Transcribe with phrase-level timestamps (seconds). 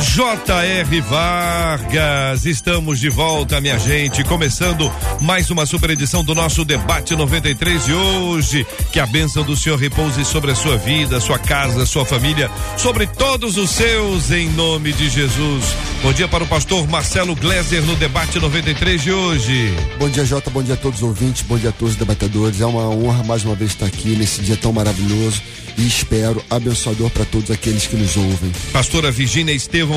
[0.00, 1.00] J.R.
[1.02, 7.84] Vargas, estamos de volta, minha gente, começando mais uma super edição do nosso debate 93
[7.84, 8.66] de hoje.
[8.90, 13.06] Que a bênção do Senhor repouse sobre a sua vida, sua casa, sua família, sobre
[13.06, 15.64] todos os seus, em nome de Jesus.
[16.02, 19.74] Bom dia para o pastor Marcelo Gleiser no debate 93 de hoje.
[19.98, 22.62] Bom dia, Jota, bom dia a todos os ouvintes, bom dia a todos os debatedores.
[22.62, 25.42] É uma honra mais uma vez estar aqui nesse dia tão maravilhoso
[25.76, 28.50] e espero abençoador para todos aqueles que nos ouvem.
[28.72, 29.54] Pastora Virginia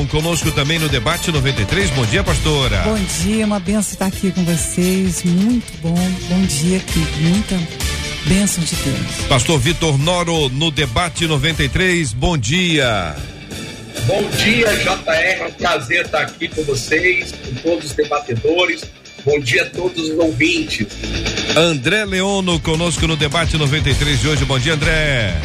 [0.07, 1.91] Conosco também no debate 93.
[1.91, 2.81] Bom dia, pastora.
[2.81, 5.23] Bom dia, uma benção estar aqui com vocês.
[5.23, 6.11] Muito bom.
[6.29, 6.99] Bom dia aqui.
[7.21, 7.59] Muita
[8.25, 9.27] bênção de Deus.
[9.29, 12.11] Pastor Vitor Noro no debate 93.
[12.11, 13.15] Bom dia.
[14.07, 15.11] Bom dia, JR.
[15.11, 18.83] É um prazer estar aqui com vocês, com todos os debatedores.
[19.23, 20.87] Bom dia a todos os ouvintes.
[21.55, 24.43] André Leono conosco no debate 93 de hoje.
[24.43, 25.39] Bom dia, André.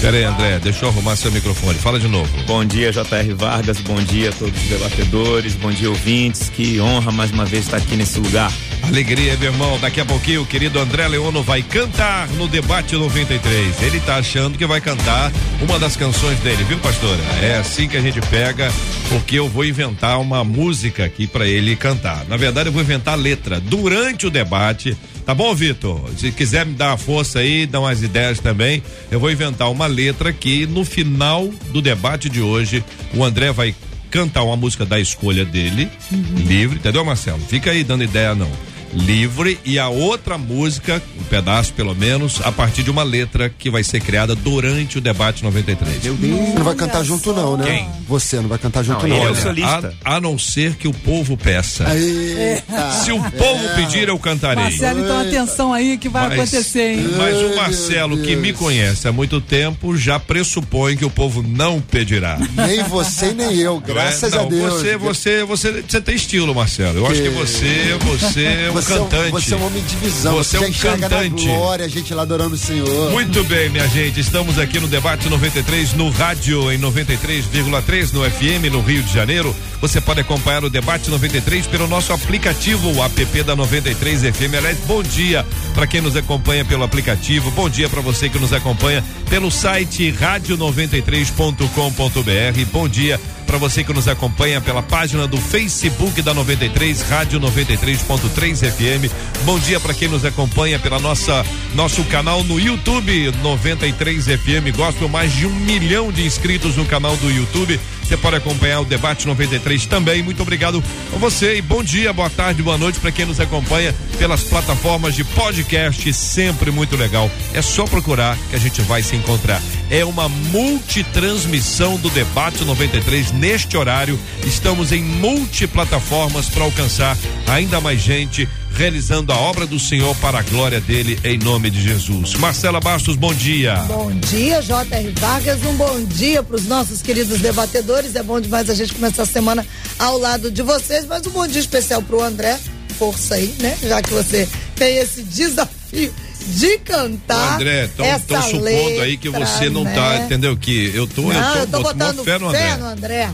[0.00, 1.78] Pera aí, André, deixa eu arrumar seu microfone.
[1.78, 2.30] Fala de novo.
[2.46, 3.78] Bom dia, JR Vargas.
[3.80, 5.54] Bom dia a todos os debatedores.
[5.54, 6.48] Bom dia, ouvintes.
[6.48, 8.52] Que honra mais uma vez estar aqui nesse lugar.
[8.82, 9.78] Alegria, meu irmão.
[9.78, 13.82] Daqui a pouquinho o querido André Leono vai cantar no debate 93.
[13.82, 15.30] Ele tá achando que vai cantar
[15.62, 17.20] uma das canções dele, viu, pastora?
[17.42, 18.72] É assim que a gente pega,
[19.08, 22.24] porque eu vou inventar uma música aqui para ele cantar.
[22.28, 24.96] Na verdade, eu vou inventar a letra durante o debate.
[25.30, 26.10] Tá bom, Vitor?
[26.16, 29.86] Se quiser me dar uma força aí, dar umas ideias também, eu vou inventar uma
[29.86, 32.82] letra que no final do debate de hoje
[33.14, 33.72] o André vai
[34.10, 36.34] cantar uma música da escolha dele, uhum.
[36.48, 37.38] livre, entendeu, Marcelo?
[37.38, 38.50] Fica aí dando ideia não
[38.92, 43.70] livre e a outra música, um pedaço pelo menos, a partir de uma letra que
[43.70, 46.02] vai ser criada durante o debate 93.
[46.02, 46.38] Meu Deus.
[46.40, 47.64] Você não vai cantar junto não, né?
[47.66, 47.88] Quem?
[48.08, 49.16] Você não vai cantar junto não.
[49.18, 49.28] não.
[49.28, 49.94] É o solista.
[50.04, 51.84] A, a, não ser que o povo peça.
[51.94, 53.74] Eita, Se o povo é.
[53.76, 54.64] pedir, eu cantarei.
[54.64, 57.08] Marcelo, então atenção aí que vai Mas- acontecer, hein?
[57.16, 61.80] Mas o Marcelo, que me conhece há muito tempo, já pressupõe que o povo não
[61.80, 62.38] pedirá.
[62.54, 64.72] Nem você nem eu, graças Não, a Deus.
[64.74, 66.98] Você, você, você, você tem estilo, Marcelo.
[66.98, 69.30] Eu acho que você, você é Você é um- cantante.
[69.30, 70.34] Você é um homem de visão.
[70.36, 71.46] Você é já um cantante.
[71.46, 73.10] Na glória, a gente lá adorando o Senhor.
[73.10, 74.20] Muito bem, minha gente.
[74.20, 79.54] Estamos aqui no Debate 93, no rádio em 93,3 no FM no Rio de Janeiro.
[79.80, 84.54] Você pode acompanhar o Debate 93 pelo nosso aplicativo, o app da 93 FM.
[84.58, 87.50] Aliás, bom dia para quem nos acompanha pelo aplicativo.
[87.50, 92.64] Bom dia para você que nos acompanha pelo site radio93.com.br.
[92.72, 93.20] Bom dia
[93.50, 99.12] para você que nos acompanha pela página do Facebook da 93, Rádio 93.3 FM.
[99.44, 101.44] Bom dia para quem nos acompanha pela nossa
[101.74, 107.16] nosso canal no YouTube 93 FM Gospel, mais de um milhão de inscritos no canal
[107.16, 107.80] do YouTube.
[108.10, 110.20] Você pode acompanhar o debate 93 também.
[110.20, 110.82] Muito obrigado
[111.14, 115.14] a você e bom dia, boa tarde, boa noite para quem nos acompanha pelas plataformas
[115.14, 117.30] de podcast, sempre muito legal.
[117.54, 119.62] É só procurar que a gente vai se encontrar.
[119.88, 124.18] É uma multitransmissão do debate 93 neste horário.
[124.44, 127.16] Estamos em multiplataformas para alcançar
[127.46, 131.80] ainda mais gente realizando a obra do Senhor para a glória dele em nome de
[131.80, 132.34] Jesus.
[132.34, 133.74] Marcela Bastos, bom dia.
[133.86, 135.12] Bom dia, J.R.
[135.18, 135.62] Vargas.
[135.64, 138.14] Um bom dia para os nossos queridos debatedores.
[138.16, 139.66] É bom demais a gente começar a semana
[139.98, 142.58] ao lado de vocês, mas um bom dia especial para o André.
[142.98, 143.76] Força aí, né?
[143.82, 146.12] Já que você tem esse desafio
[146.46, 147.56] de cantar.
[147.56, 149.94] André, estão supondo aí que você não né?
[149.94, 150.56] tá, entendeu?
[150.56, 152.76] Que eu tô, Não, eu tô, botando fé, fé no André.
[152.76, 153.30] no André.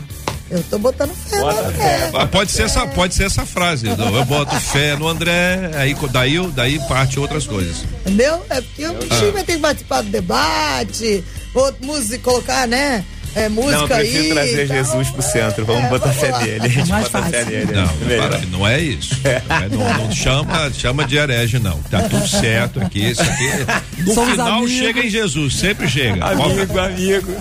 [0.49, 2.11] Eu tô botando fé no André.
[2.15, 3.87] Ah, pode ser essa, pode ser essa frase.
[3.97, 7.85] não, Eu boto fé no André, aí daí, daí parte outras coisas.
[8.03, 8.45] Entendeu?
[8.49, 9.17] É porque o Ah.
[9.19, 13.05] time tem que participar do debate, outro música, colocar, né?
[13.37, 14.33] É, música Não, eu prefiro aí.
[14.33, 15.65] trazer então, Jesus pro centro.
[15.67, 16.65] Vamos é, botar fé nele.
[16.67, 17.59] A gente Mais bota fé fácil.
[17.59, 17.73] nele.
[17.73, 19.15] Não, para, não é isso.
[19.23, 21.79] Não, é- não- não chama, chama de herege, não.
[21.83, 23.11] Tá tudo certo aqui.
[23.11, 24.03] Isso aqui.
[24.03, 24.71] No Somos final amigos.
[24.73, 26.25] chega em Jesus, sempre chega.
[26.25, 27.33] Amigo, amigo.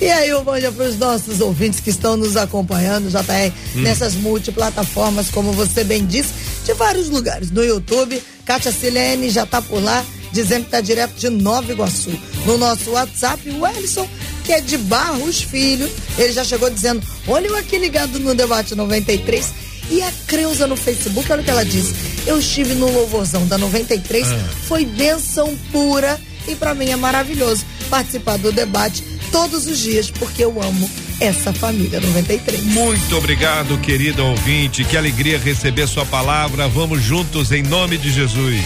[0.00, 3.34] E aí, um bom dia para os nossos ouvintes que estão nos acompanhando, já tá
[3.34, 3.82] aí Hum.
[3.82, 6.30] nessas multiplataformas, como você bem disse,
[6.64, 7.50] de vários lugares.
[7.50, 10.02] No YouTube, Kátia Silene já tá por lá,
[10.32, 12.10] dizendo que tá direto de Nova Iguaçu.
[12.46, 14.08] No nosso WhatsApp, o Ellison,
[14.44, 18.74] que é de Barros Filho, ele já chegou dizendo: olha eu aqui ligado no Debate
[18.74, 19.62] 93.
[19.90, 21.94] E a Creuza no Facebook, olha o que ela disse.
[22.26, 24.26] Eu estive no louvorzão da 93,
[24.66, 30.44] foi benção pura e para mim é maravilhoso participar do debate todos os dias, porque
[30.44, 30.90] eu amo
[31.20, 32.62] essa família 93.
[32.64, 34.84] Muito obrigado, querido ouvinte.
[34.84, 36.68] Que alegria receber sua palavra.
[36.68, 38.60] Vamos juntos em nome de Jesus.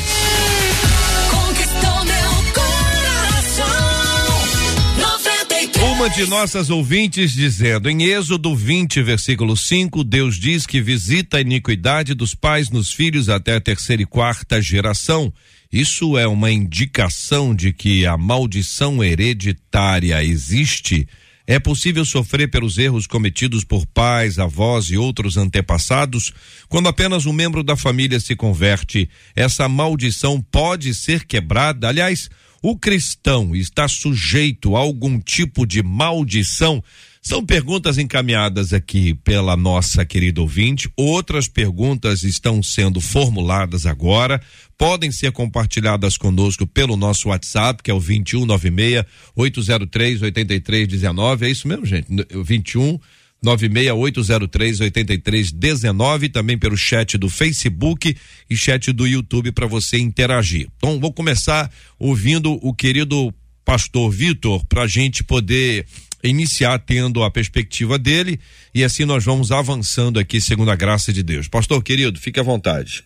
[6.06, 11.40] Uma de nossas ouvintes dizendo, em Êxodo 20, versículo 5, Deus diz que visita a
[11.40, 15.34] iniquidade dos pais nos filhos até a terceira e quarta geração.
[15.72, 21.08] Isso é uma indicação de que a maldição hereditária existe.
[21.44, 26.32] É possível sofrer pelos erros cometidos por pais, avós e outros antepassados?
[26.68, 31.88] Quando apenas um membro da família se converte, essa maldição pode ser quebrada?
[31.88, 32.30] Aliás,
[32.62, 36.82] o cristão está sujeito a algum tipo de maldição?
[37.26, 40.88] São perguntas encaminhadas aqui pela nossa querida ouvinte.
[40.96, 44.40] Outras perguntas estão sendo formuladas agora.
[44.78, 49.04] Podem ser compartilhadas conosco pelo nosso WhatsApp, que é o 2196
[49.34, 51.46] 803 8319.
[51.46, 52.06] É isso mesmo, gente?
[52.44, 53.00] 21
[53.46, 58.16] 96803 8319, também pelo chat do Facebook
[58.50, 60.68] e chat do YouTube para você interagir.
[60.76, 63.32] Então, vou começar ouvindo o querido
[63.64, 65.86] pastor Vitor para a gente poder
[66.22, 68.40] iniciar tendo a perspectiva dele
[68.74, 71.46] e assim nós vamos avançando aqui segundo a graça de Deus.
[71.46, 73.04] Pastor querido, fique à vontade.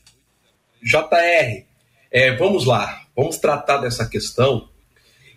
[0.82, 1.64] JR,
[2.10, 4.68] é, vamos lá, vamos tratar dessa questão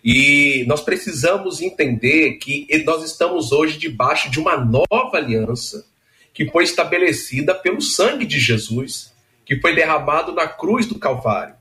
[0.03, 5.85] e nós precisamos entender que nós estamos hoje debaixo de uma nova aliança
[6.33, 9.13] que foi estabelecida pelo sangue de Jesus,
[9.45, 11.55] que foi derramado na cruz do Calvário.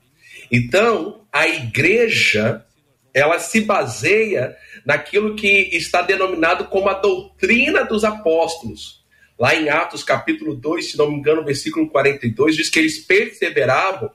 [0.51, 2.65] Então, a igreja,
[3.13, 9.03] ela se baseia naquilo que está denominado como a doutrina dos apóstolos.
[9.39, 14.11] Lá em Atos capítulo 2, se não me engano, versículo 42, diz que eles perseveravam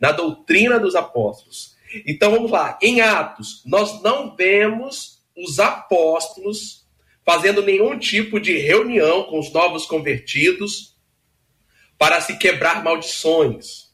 [0.00, 1.75] na doutrina dos apóstolos.
[2.06, 2.78] Então vamos lá.
[2.82, 6.86] Em Atos, nós não vemos os apóstolos
[7.24, 10.94] fazendo nenhum tipo de reunião com os novos convertidos
[11.98, 13.86] para se quebrar maldições.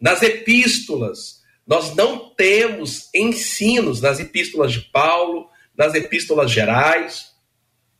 [0.00, 7.32] Nas epístolas, nós não temos ensinos nas epístolas de Paulo, nas epístolas gerais,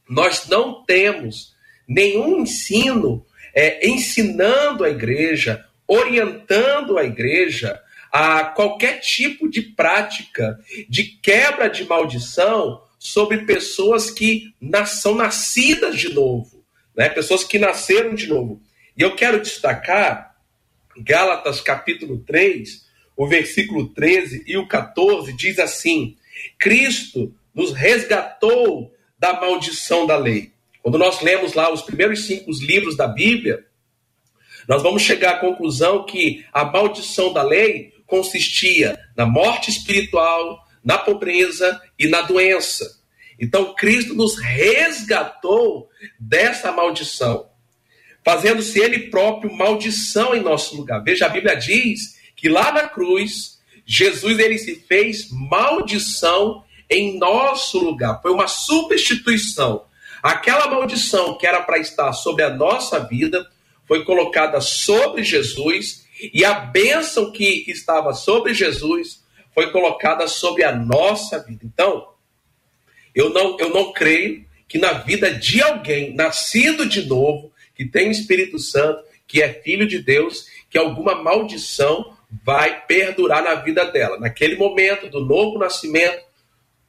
[0.09, 1.55] nós não temos
[1.87, 3.25] nenhum ensino
[3.55, 7.81] é, ensinando a igreja, orientando a igreja
[8.19, 10.59] a qualquer tipo de prática
[10.89, 14.55] de quebra de maldição sobre pessoas que
[14.87, 16.65] são nascidas de novo,
[16.97, 17.11] né?
[17.11, 18.63] pessoas que nasceram de novo.
[18.97, 20.35] E eu quero destacar
[20.97, 26.17] Gálatas capítulo 3, o versículo 13 e o 14 diz assim:
[26.59, 30.55] Cristo nos resgatou da maldição da lei.
[30.83, 33.67] Quando nós lemos lá os primeiros cinco livros da Bíblia,
[34.67, 40.97] nós vamos chegar à conclusão que a maldição da lei consistia na morte espiritual, na
[40.99, 43.01] pobreza e na doença.
[43.39, 45.89] Então Cristo nos resgatou
[46.19, 47.49] dessa maldição,
[48.25, 51.03] fazendo-se Ele próprio maldição em nosso lugar.
[51.03, 57.79] Veja, a Bíblia diz que lá na cruz, Jesus ele se fez maldição em nosso
[57.79, 58.21] lugar.
[58.21, 59.85] Foi uma substituição.
[60.23, 63.49] Aquela maldição que era para estar sobre a nossa vida
[63.87, 69.25] foi colocada sobre Jesus e a bênção que estava sobre Jesus
[69.55, 71.61] foi colocada sobre a nossa vida.
[71.65, 72.09] Então,
[73.15, 78.09] eu não, eu não creio que na vida de alguém nascido de novo, que tem
[78.09, 83.85] o Espírito Santo, que é filho de Deus, que alguma maldição vai perdurar na vida
[83.85, 84.19] dela.
[84.19, 86.25] Naquele momento do novo nascimento,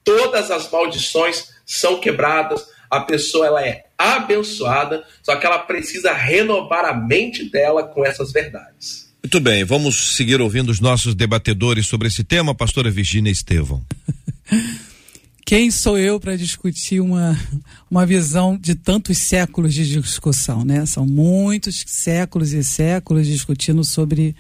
[0.04, 6.86] todas as maldições são quebradas, a pessoa ela é abençoada, só que ela precisa renovar
[6.86, 9.07] a mente dela com essas verdades.
[9.28, 13.84] Muito bem, vamos seguir ouvindo os nossos debatedores sobre esse tema, pastora Virginia Estevão.
[15.46, 17.38] Quem sou eu para discutir uma,
[17.92, 20.86] uma visão de tantos séculos de discussão, né?
[20.86, 24.34] São muitos séculos e séculos discutindo sobre,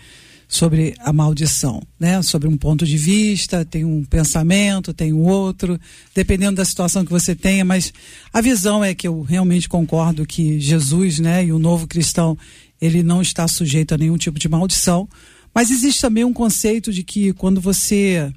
[0.47, 2.21] sobre a maldição, né?
[2.21, 5.77] Sobre um ponto de vista, tem um pensamento, tem um outro,
[6.15, 7.91] dependendo da situação que você tenha, mas
[8.31, 12.37] a visão é que eu realmente concordo que Jesus, né, e o novo cristão,
[12.81, 15.07] ele não está sujeito a nenhum tipo de maldição.
[15.53, 18.31] Mas existe também um conceito de que quando você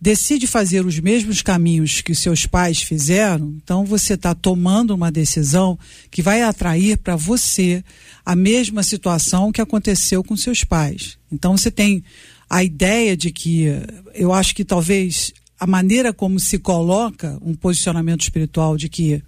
[0.00, 5.78] decide fazer os mesmos caminhos que seus pais fizeram, então você está tomando uma decisão
[6.10, 7.84] que vai atrair para você
[8.24, 11.18] a mesma situação que aconteceu com seus pais.
[11.30, 12.02] Então você tem
[12.48, 13.66] a ideia de que,
[14.14, 19.22] eu acho que talvez a maneira como se coloca um posicionamento espiritual de que,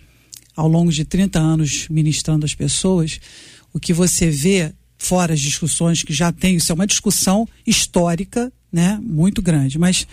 [0.57, 3.21] ao longo de 30 anos ministrando as pessoas,
[3.73, 8.53] o que você vê fora as discussões que já tem, isso é uma discussão histórica,
[8.73, 10.07] né, muito grande, mas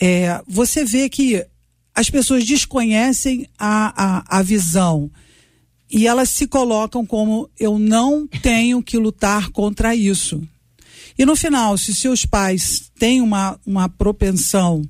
[0.00, 1.44] é, você vê que
[1.94, 5.10] as pessoas desconhecem a, a, a visão
[5.90, 10.42] e elas se colocam como eu não tenho que lutar contra isso.
[11.18, 14.82] E no final, se seus pais têm uma, uma propensão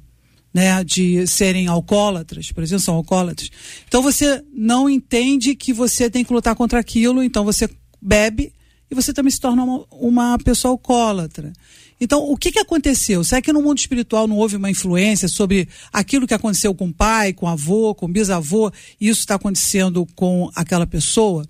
[0.52, 3.50] né, de serem alcoólatras, por exemplo, são alcoólatras,
[3.86, 7.68] então você não entende que você tem que lutar contra aquilo, então você
[8.06, 8.52] bebe
[8.90, 11.52] e você também se torna uma, uma pessoa alcoólatra.
[12.00, 13.24] Então, o que, que aconteceu?
[13.24, 16.92] Será que no mundo espiritual não houve uma influência sobre aquilo que aconteceu com o
[16.92, 18.70] pai, com o avô, com o bisavô,
[19.00, 21.46] e isso está acontecendo com aquela pessoa?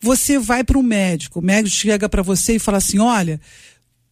[0.00, 3.40] Você vai para um médico, o médico chega para você e fala assim: olha,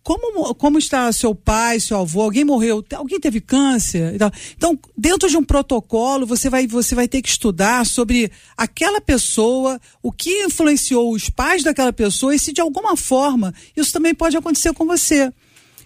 [0.02, 2.23] como, como está seu pai, seu avô?
[2.23, 2.85] Alguém morreu?
[2.94, 4.14] Alguém teve câncer?
[4.14, 9.80] Então, dentro de um protocolo, você vai, você vai ter que estudar sobre aquela pessoa,
[10.02, 14.37] o que influenciou os pais daquela pessoa e se de alguma forma isso também pode
[14.37, 15.32] acontecer com você.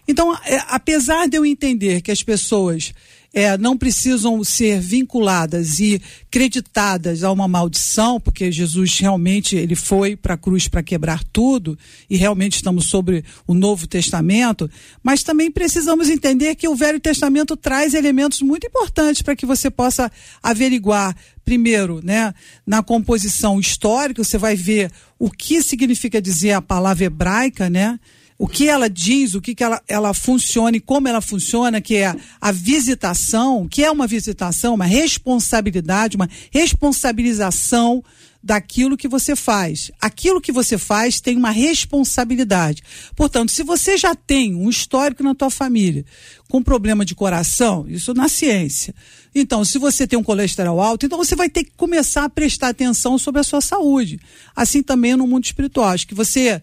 [0.08, 2.94] Então, é, apesar de eu entender que as pessoas
[3.36, 6.00] é, não precisam ser vinculadas e
[6.30, 11.78] creditadas a uma maldição, porque Jesus realmente ele foi para a cruz para quebrar tudo
[12.08, 14.70] e realmente estamos sobre o Novo Testamento,
[15.02, 19.68] mas também precisamos entender que o Velho Testamento traz elementos muito importantes para que você
[19.68, 20.10] possa
[20.42, 21.14] averiguar
[21.44, 22.32] primeiro, né,
[22.66, 28.00] na composição histórica, você vai ver o que significa dizer a palavra hebraica, né?
[28.38, 31.96] O que ela diz, o que, que ela, ela funciona e como ela funciona, que
[31.96, 38.04] é a, visitação, que é uma visitação, uma responsabilidade, uma responsabilização
[38.42, 39.90] daquilo que você faz.
[40.00, 42.82] Aquilo que você faz tem uma responsabilidade.
[43.16, 46.04] Portanto, se você já tem um histórico na tua família
[46.48, 48.94] com problema de coração, isso na ciência.
[49.34, 52.68] Então, se você tem um colesterol alto, então você vai ter que começar a prestar
[52.68, 54.20] atenção sobre a sua saúde.
[54.54, 55.88] Assim também no mundo espiritual.
[55.88, 56.62] Acho que você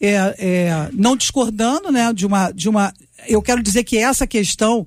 [0.00, 2.92] é, é, não discordando né, de, uma, de uma.
[3.26, 4.86] Eu quero dizer que essa questão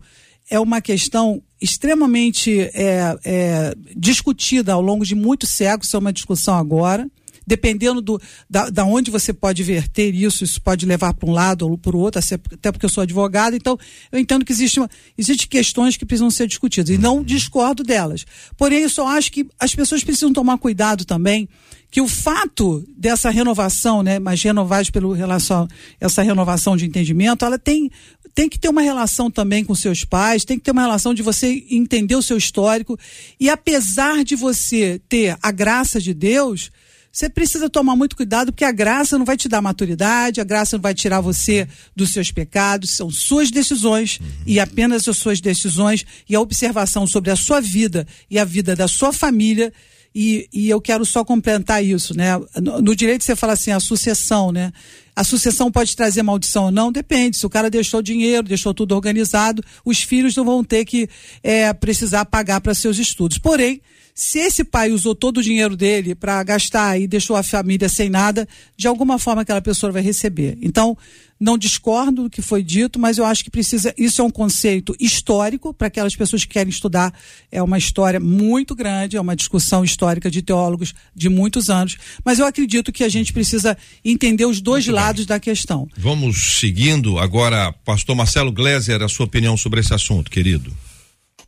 [0.49, 6.13] é uma questão extremamente é, é, discutida ao longo de muitos séculos, isso é uma
[6.13, 7.09] discussão agora.
[7.45, 11.67] Dependendo do, da, da onde você pode verter isso, isso pode levar para um lado
[11.67, 13.75] ou para o outro, até porque eu sou advogado, então
[14.11, 14.85] eu entendo que existem
[15.17, 18.23] existe questões que precisam ser discutidas e não discordo delas.
[18.55, 21.49] Porém, eu só acho que as pessoas precisam tomar cuidado também
[21.91, 25.67] que o fato dessa renovação, né, mas renovados pelo relação,
[25.99, 27.89] essa renovação de entendimento, ela tem,
[28.35, 31.23] tem que ter uma relação também com seus pais, tem que ter uma relação de
[31.23, 32.97] você entender o seu histórico.
[33.39, 36.71] E apesar de você ter a graça de Deus,
[37.11, 40.77] você precisa tomar muito cuidado porque a graça não vai te dar maturidade, a graça
[40.77, 46.05] não vai tirar você dos seus pecados, são suas decisões e apenas as suas decisões
[46.29, 49.73] e a observação sobre a sua vida e a vida da sua família
[50.13, 52.39] e, e eu quero só complementar isso, né?
[52.61, 54.71] No, no direito você fala assim, a sucessão, né?
[55.19, 56.93] A sucessão pode trazer maldição ou não?
[56.93, 57.35] Depende.
[57.35, 61.09] Se o cara deixou dinheiro, deixou tudo organizado, os filhos não vão ter que
[61.43, 63.37] é, precisar pagar para seus estudos.
[63.37, 63.81] Porém,
[64.15, 68.09] se esse pai usou todo o dinheiro dele para gastar e deixou a família sem
[68.09, 68.47] nada,
[68.77, 70.57] de alguma forma aquela pessoa vai receber.
[70.61, 70.97] Então,
[71.39, 73.93] não discordo do que foi dito, mas eu acho que precisa.
[73.97, 77.13] Isso é um conceito histórico para aquelas pessoas que querem estudar.
[77.49, 81.97] É uma história muito grande, é uma discussão histórica de teólogos de muitos anos.
[82.25, 85.87] Mas eu acredito que a gente precisa entender os dois muito lados da questão.
[85.97, 90.71] Vamos seguindo agora, Pastor Marcelo Gleiser, a sua opinião sobre esse assunto, querido.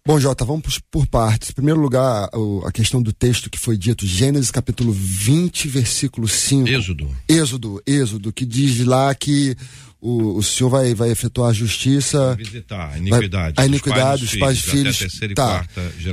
[0.03, 1.51] Bom, Jota, vamos por partes.
[1.51, 2.27] Em primeiro lugar,
[2.65, 6.67] a questão do texto que foi dito, Gênesis capítulo 20, versículo 5.
[6.67, 7.07] Êxodo.
[7.29, 9.55] Êxodo, Êxodo, que diz lá que
[10.01, 12.35] o, o senhor vai, vai efetuar a justiça.
[12.35, 13.53] Visitar a iniquidade.
[13.55, 14.97] Vai, a iniquidade dos pais e filhos.
[14.97, 15.67] filhos tá.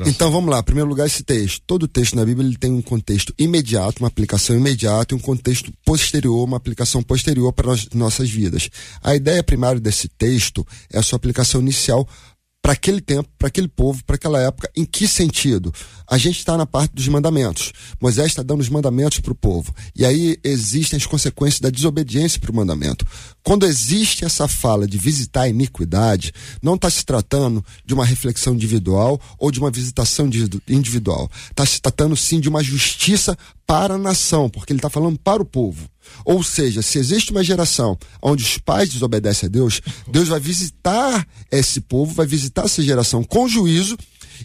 [0.06, 0.58] Então vamos lá.
[0.58, 1.62] Em primeiro lugar, esse texto.
[1.66, 5.72] Todo texto na Bíblia ele tem um contexto imediato, uma aplicação imediata, e um contexto
[5.82, 8.68] posterior, uma aplicação posterior para as nossas vidas.
[9.02, 12.06] A ideia primária desse texto é a sua aplicação inicial
[12.62, 14.70] para aquele tempo, para aquele povo, para aquela época.
[14.76, 15.72] Em que sentido?
[16.06, 17.72] A gente está na parte dos mandamentos.
[18.00, 19.74] Moisés está dando os mandamentos para o povo.
[19.96, 23.06] E aí existem as consequências da desobediência para o mandamento.
[23.42, 28.54] Quando existe essa fala de visitar a iniquidade, não está se tratando de uma reflexão
[28.54, 30.28] individual ou de uma visitação
[30.68, 31.30] individual.
[31.50, 33.36] Está se tratando sim de uma justiça
[33.66, 35.88] para a nação, porque ele está falando para o povo.
[36.24, 41.26] Ou seja, se existe uma geração onde os pais desobedecem a Deus, Deus vai visitar
[41.50, 43.96] esse povo, vai visitar essa geração com juízo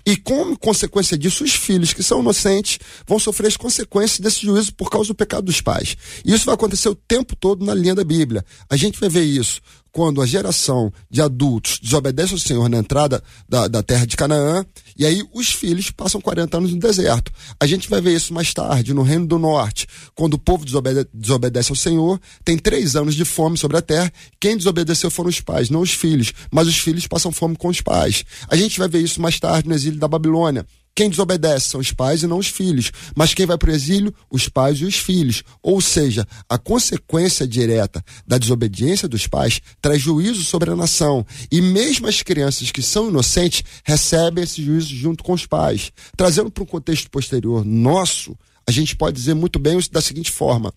[0.05, 4.73] e como consequência disso, os filhos que são inocentes vão sofrer as consequências desse juízo
[4.73, 5.95] por causa do pecado dos pais.
[6.25, 8.43] E isso vai acontecer o tempo todo na linha da Bíblia.
[8.69, 13.23] A gente vai ver isso quando a geração de adultos desobedece ao Senhor na entrada
[13.47, 14.65] da, da terra de Canaã,
[14.97, 17.31] e aí os filhos passam 40 anos no deserto.
[17.59, 21.07] A gente vai ver isso mais tarde, no Reino do Norte, quando o povo desobedece,
[21.13, 24.11] desobedece ao Senhor, tem três anos de fome sobre a terra.
[24.39, 27.81] Quem desobedeceu foram os pais, não os filhos, mas os filhos passam fome com os
[27.81, 28.23] pais.
[28.47, 30.65] A gente vai ver isso mais tarde no exílio da Babilônia.
[30.95, 32.91] Quem desobedece são os pais e não os filhos.
[33.15, 34.13] Mas quem vai para o exílio?
[34.29, 35.43] Os pais e os filhos.
[35.61, 41.25] Ou seja, a consequência direta da desobediência dos pais traz juízo sobre a nação.
[41.51, 45.91] E mesmo as crianças que são inocentes recebem esse juízo junto com os pais.
[46.15, 50.71] Trazendo para um contexto posterior nosso, a gente pode dizer muito bem da seguinte forma: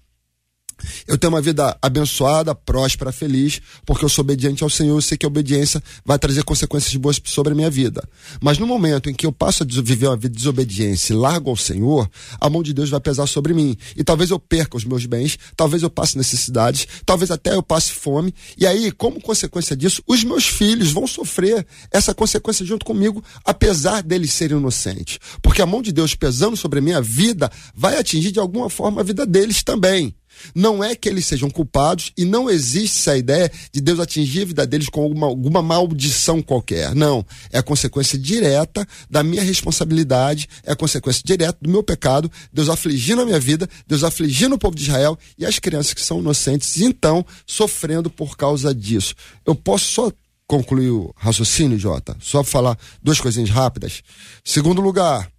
[1.07, 5.17] eu tenho uma vida abençoada, próspera, feliz, porque eu sou obediente ao Senhor, eu sei
[5.17, 8.07] que a obediência vai trazer consequências boas sobre a minha vida.
[8.41, 11.51] Mas no momento em que eu passo a viver uma vida de desobediência e largo
[11.51, 12.09] ao Senhor,
[12.41, 13.77] a mão de Deus vai pesar sobre mim.
[13.97, 17.93] E talvez eu perca os meus bens, talvez eu passe necessidades, talvez até eu passe
[17.93, 18.35] fome.
[18.57, 24.03] E aí, como consequência disso, os meus filhos vão sofrer essa consequência junto comigo, apesar
[24.03, 25.19] deles serem inocentes.
[25.41, 29.01] Porque a mão de Deus pesando sobre a minha vida vai atingir de alguma forma
[29.01, 30.15] a vida deles também.
[30.55, 34.47] Não é que eles sejam culpados e não existe essa ideia de Deus atingir a
[34.47, 36.95] vida deles com alguma, alguma maldição qualquer.
[36.95, 37.25] Não.
[37.51, 42.69] É a consequência direta da minha responsabilidade, é a consequência direta do meu pecado, Deus
[42.69, 46.21] afligindo a minha vida, Deus afligindo o povo de Israel e as crianças que são
[46.21, 49.15] inocentes, então, sofrendo por causa disso.
[49.45, 50.13] Eu posso só
[50.47, 52.17] concluir o raciocínio, Jota?
[52.21, 54.03] Só falar duas coisinhas rápidas.
[54.45, 55.31] Segundo lugar,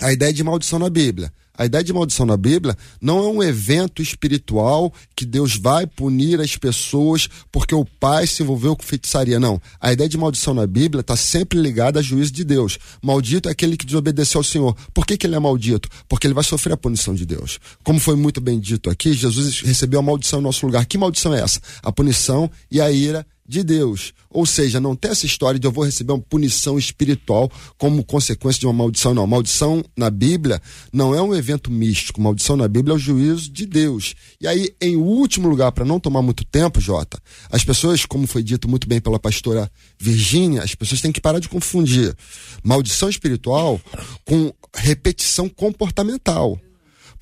[0.00, 1.32] a ideia de maldição na Bíblia.
[1.56, 6.40] A ideia de maldição na Bíblia não é um evento espiritual que Deus vai punir
[6.40, 9.38] as pessoas porque o pai se envolveu com feitiçaria.
[9.38, 9.60] Não.
[9.80, 12.78] A ideia de maldição na Bíblia está sempre ligada a juízo de Deus.
[13.02, 14.74] Maldito é aquele que desobedeceu ao Senhor.
[14.94, 15.88] Por que, que ele é maldito?
[16.08, 17.58] Porque ele vai sofrer a punição de Deus.
[17.84, 20.86] Como foi muito bem dito aqui, Jesus recebeu a maldição em nosso lugar.
[20.86, 21.60] Que maldição é essa?
[21.82, 24.14] A punição e a ira de Deus.
[24.30, 28.58] Ou seja, não tem essa história de eu vou receber uma punição espiritual como consequência
[28.58, 29.26] de uma maldição, não.
[29.26, 32.20] Maldição na Bíblia não é um evento místico.
[32.20, 34.14] Maldição na Bíblia é o juízo de Deus.
[34.40, 38.42] E aí, em último lugar, para não tomar muito tempo, Jota, as pessoas, como foi
[38.42, 42.16] dito muito bem pela pastora Virgínia, as pessoas têm que parar de confundir
[42.64, 43.78] maldição espiritual
[44.24, 46.58] com repetição comportamental.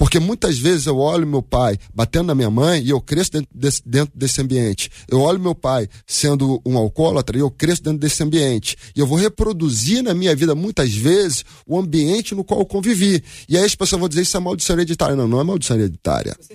[0.00, 3.50] Porque muitas vezes eu olho meu pai batendo na minha mãe e eu cresço dentro
[3.54, 4.90] desse, dentro desse ambiente.
[5.06, 8.78] Eu olho meu pai sendo um alcoólatra e eu cresço dentro desse ambiente.
[8.96, 13.22] E eu vou reproduzir na minha vida muitas vezes o ambiente no qual eu convivi.
[13.46, 15.14] E aí as pessoas vão dizer isso é maldição hereditária.
[15.14, 16.34] Não, não é maldição hereditária.
[16.40, 16.54] Você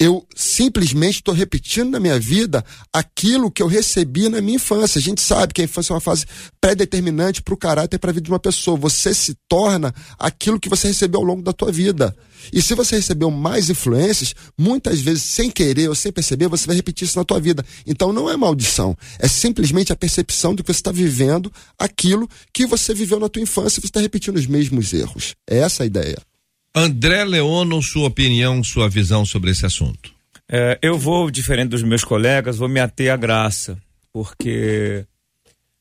[0.00, 5.00] eu simplesmente estou repetindo na minha vida aquilo que eu recebi na minha infância.
[5.00, 6.24] A gente sabe que a infância é uma fase
[6.60, 8.76] pré-determinante para o caráter e para a vida de uma pessoa.
[8.76, 12.16] Você se torna aquilo que você recebeu ao longo da tua vida.
[12.52, 16.76] E se você recebeu mais influências, muitas vezes sem querer ou sem perceber, você vai
[16.76, 17.66] repetir isso na tua vida.
[17.84, 22.66] Então não é maldição, é simplesmente a percepção de que você está vivendo aquilo que
[22.66, 25.34] você viveu na tua infância e você está repetindo os mesmos erros.
[25.50, 26.27] É essa a ideia.
[26.74, 30.12] André Leono, sua opinião, sua visão sobre esse assunto.
[30.50, 33.76] É, eu vou, diferente dos meus colegas, vou me ater à graça,
[34.12, 35.04] porque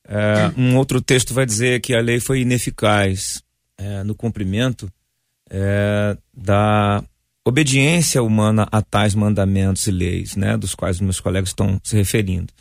[0.08, 3.42] é, um outro texto vai dizer que a lei foi ineficaz
[3.78, 4.92] é, no cumprimento
[5.50, 7.04] é, da
[7.46, 12.52] obediência humana a tais mandamentos e leis, né, dos quais meus colegas estão se referindo.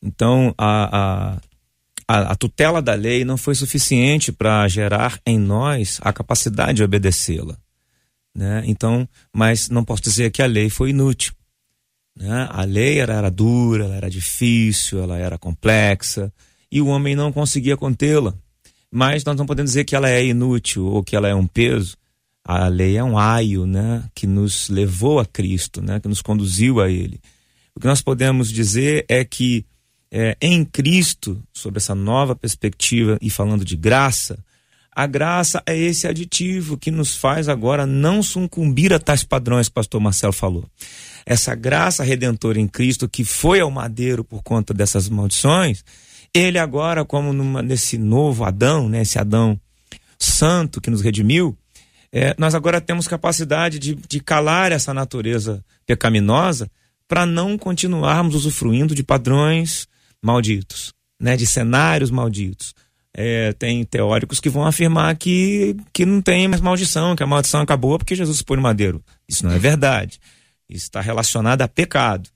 [0.00, 1.40] Então, a, a
[2.12, 6.82] a, a tutela da lei não foi suficiente para gerar em nós a capacidade de
[6.82, 7.56] obedecê-la.
[8.34, 8.62] Né?
[8.66, 11.32] Então, mas não posso dizer que a lei foi inútil.
[12.14, 12.48] Né?
[12.50, 16.30] A lei era, era dura, ela era difícil, ela era complexa
[16.70, 18.34] e o homem não conseguia contê-la.
[18.90, 21.96] Mas nós não podemos dizer que ela é inútil ou que ela é um peso.
[22.44, 26.78] A lei é um aio, né, que nos levou a Cristo, né, que nos conduziu
[26.78, 27.18] a Ele.
[27.74, 29.64] O que nós podemos dizer é que
[30.14, 34.38] é, em Cristo, sobre essa nova perspectiva e falando de graça,
[34.94, 39.72] a graça é esse aditivo que nos faz agora não sucumbir a tais padrões que
[39.72, 40.66] o pastor Marcelo falou.
[41.24, 45.82] Essa graça redentora em Cristo que foi ao madeiro por conta dessas maldições,
[46.34, 49.58] ele agora, como numa, nesse novo Adão, né, esse Adão
[50.18, 51.56] santo que nos redimiu,
[52.12, 56.70] é, nós agora temos capacidade de, de calar essa natureza pecaminosa
[57.08, 59.88] para não continuarmos usufruindo de padrões
[60.22, 62.74] malditos, né, de cenários malditos.
[63.14, 67.60] É, tem teóricos que vão afirmar que, que não tem mais maldição, que a maldição
[67.60, 69.04] acabou porque Jesus se pôs no madeiro.
[69.28, 70.18] Isso não é verdade.
[70.68, 72.30] Isso está relacionado a pecado.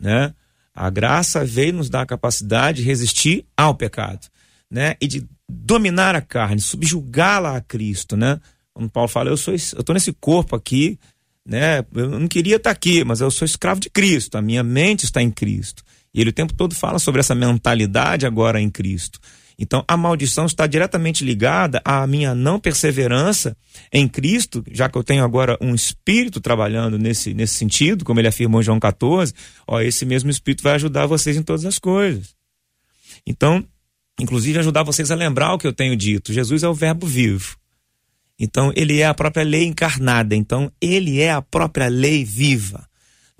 [0.00, 0.32] Né?
[0.72, 4.28] A graça veio nos dar a capacidade de resistir ao pecado
[4.70, 4.94] né?
[5.00, 8.16] e de dominar a carne, subjugá-la a Cristo.
[8.16, 8.40] Né?
[8.72, 10.96] Quando Paulo fala, eu sou, eu estou nesse corpo aqui,
[11.44, 11.84] né?
[11.92, 15.20] eu não queria estar aqui, mas eu sou escravo de Cristo, a minha mente está
[15.20, 15.82] em Cristo.
[16.12, 19.18] E ele o tempo todo fala sobre essa mentalidade agora em Cristo.
[19.62, 23.54] Então, a maldição está diretamente ligada à minha não perseverança
[23.92, 28.28] em Cristo, já que eu tenho agora um espírito trabalhando nesse, nesse sentido, como ele
[28.28, 29.34] afirmou em João 14,
[29.66, 32.34] ó, esse mesmo espírito vai ajudar vocês em todas as coisas.
[33.26, 33.62] Então,
[34.18, 36.32] inclusive ajudar vocês a lembrar o que eu tenho dito.
[36.32, 37.54] Jesus é o verbo vivo.
[38.38, 40.34] Então, ele é a própria lei encarnada.
[40.34, 42.88] Então, ele é a própria lei viva.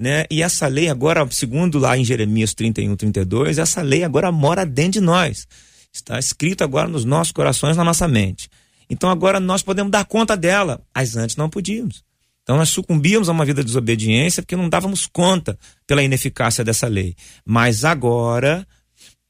[0.00, 0.24] Né?
[0.30, 4.92] E essa lei agora, segundo lá em Jeremias 31, 32, essa lei agora mora dentro
[4.92, 5.46] de nós.
[5.92, 8.48] Está escrito agora nos nossos corações, na nossa mente.
[8.88, 12.02] Então agora nós podemos dar conta dela, mas antes não podíamos.
[12.42, 16.88] Então nós sucumbíamos a uma vida de desobediência porque não dávamos conta pela ineficácia dessa
[16.88, 17.14] lei.
[17.44, 18.66] Mas agora,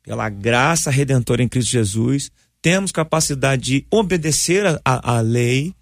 [0.04, 2.30] pela graça redentora em Cristo Jesus,
[2.62, 5.74] temos capacidade de obedecer a, lei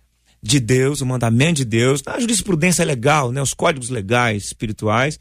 [0.43, 5.19] de Deus, o mandamento de Deus, a jurisprudência legal, né, os códigos legais, espirituais,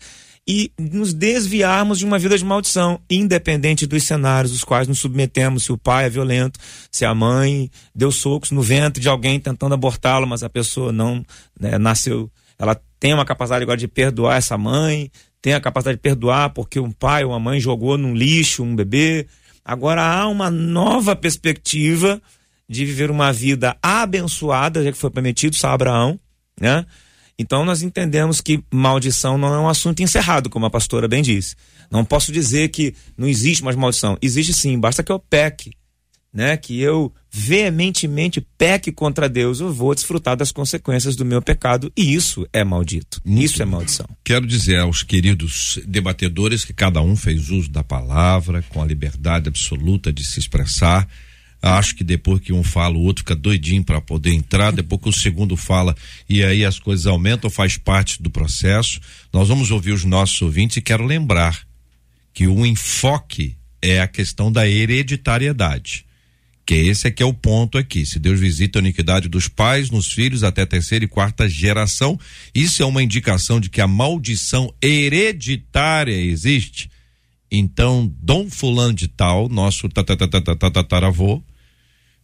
[0.48, 5.64] e nos desviarmos de uma vida de maldição, independente dos cenários os quais nos submetemos,
[5.64, 6.58] se o pai é violento,
[6.90, 11.26] se a mãe deu socos no ventre de alguém tentando abortá-lo, mas a pessoa não
[11.60, 16.02] né, nasceu, ela tem uma capacidade agora de perdoar essa mãe, tem a capacidade de
[16.02, 19.28] perdoar porque um pai ou uma mãe jogou num lixo um bebê.
[19.64, 22.22] Agora há uma nova perspectiva
[22.70, 26.20] de viver uma vida abençoada, já que foi prometido a Abraão,
[26.60, 26.86] né?
[27.40, 31.56] Então nós entendemos que maldição não é um assunto encerrado, como a pastora bem disse.
[31.90, 34.18] Não posso dizer que não existe mais maldição.
[34.22, 35.72] Existe sim, basta que eu peque,
[36.34, 36.58] né?
[36.58, 42.16] Que eu veementemente peque contra Deus, eu vou desfrutar das consequências do meu pecado e
[42.16, 43.22] isso é maldito.
[43.24, 44.08] Muito isso é maldição.
[44.24, 49.48] Quero dizer aos queridos debatedores que cada um fez uso da palavra com a liberdade
[49.48, 51.08] absoluta de se expressar
[51.62, 55.10] Acho que depois que um fala, o outro fica doidinho para poder entrar, depois que
[55.10, 55.96] o segundo fala
[56.30, 59.00] e aí as coisas aumentam, faz parte do processo.
[59.34, 61.60] Nós vamos ouvir os nossos ouvintes e quero lembrar
[62.34, 66.06] que o enfoque é a questão da hereditariedade.
[66.64, 68.06] Que esse é que é o ponto aqui.
[68.06, 72.20] Se Deus visita a iniquidade dos pais nos filhos até terceira e quarta geração,
[72.54, 76.90] isso é uma indicação de que a maldição hereditária existe
[77.50, 81.42] então, Dom Fulano de Tal, nosso tataravô,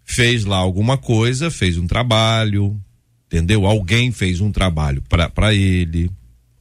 [0.04, 2.80] fez lá alguma coisa, fez um trabalho,
[3.28, 3.66] entendeu?
[3.66, 6.10] Alguém fez um trabalho para ele,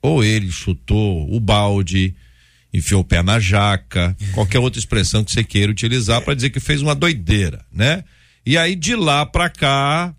[0.00, 2.14] ou ele chutou o balde,
[2.72, 6.61] enfiou o pé na jaca, qualquer outra expressão que você queira utilizar para dizer que
[6.61, 8.05] fez uma doideira, né?
[8.44, 10.14] E aí de lá para cá,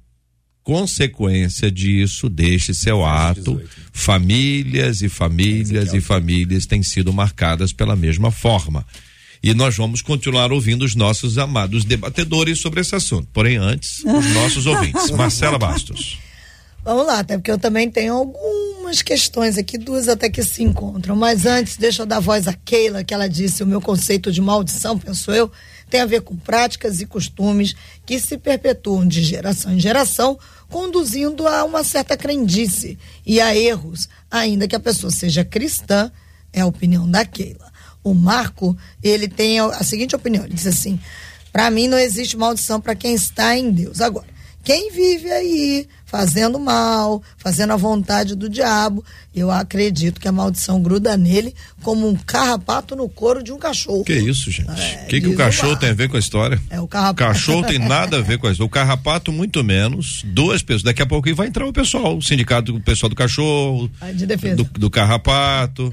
[0.64, 8.32] consequência disso, deste seu ato, famílias e famílias e famílias têm sido marcadas pela mesma
[8.32, 8.86] forma.
[9.44, 13.28] E nós vamos continuar ouvindo os nossos amados debatedores sobre esse assunto.
[13.34, 15.12] Porém, antes, os nossos ouvintes.
[15.12, 16.18] Marcela Bastos.
[16.82, 21.14] Vamos lá, até porque eu também tenho algumas questões aqui, duas até que se encontram.
[21.16, 24.40] Mas antes, deixa eu dar voz a Keila, que ela disse: o meu conceito de
[24.40, 25.52] maldição, penso eu,
[25.90, 27.76] tem a ver com práticas e costumes
[28.06, 34.08] que se perpetuam de geração em geração, conduzindo a uma certa crendice e a erros,
[34.32, 36.10] ainda que a pessoa seja cristã,
[36.54, 37.73] é a opinião da Keila.
[38.04, 41.00] O Marco, ele tem a seguinte opinião, ele diz assim:
[41.52, 44.02] para mim não existe maldição para quem está em Deus.
[44.02, 44.26] Agora,
[44.64, 49.04] quem vive aí fazendo mal, fazendo a vontade do diabo,
[49.36, 54.04] eu acredito que a maldição gruda nele como um carrapato no couro de um cachorro.
[54.06, 54.70] Que isso, gente?
[54.70, 56.62] O é, que, que o cachorro tem a ver com a história?
[56.70, 57.18] É o carrapato.
[57.18, 58.68] Cachorro tem nada a ver com a história.
[58.68, 60.22] O carrapato, muito menos.
[60.24, 60.84] Duas pessoas.
[60.84, 64.56] Daqui a pouco vai entrar o pessoal, o sindicato, o pessoal do cachorro, de defesa.
[64.56, 65.92] Do, do carrapato.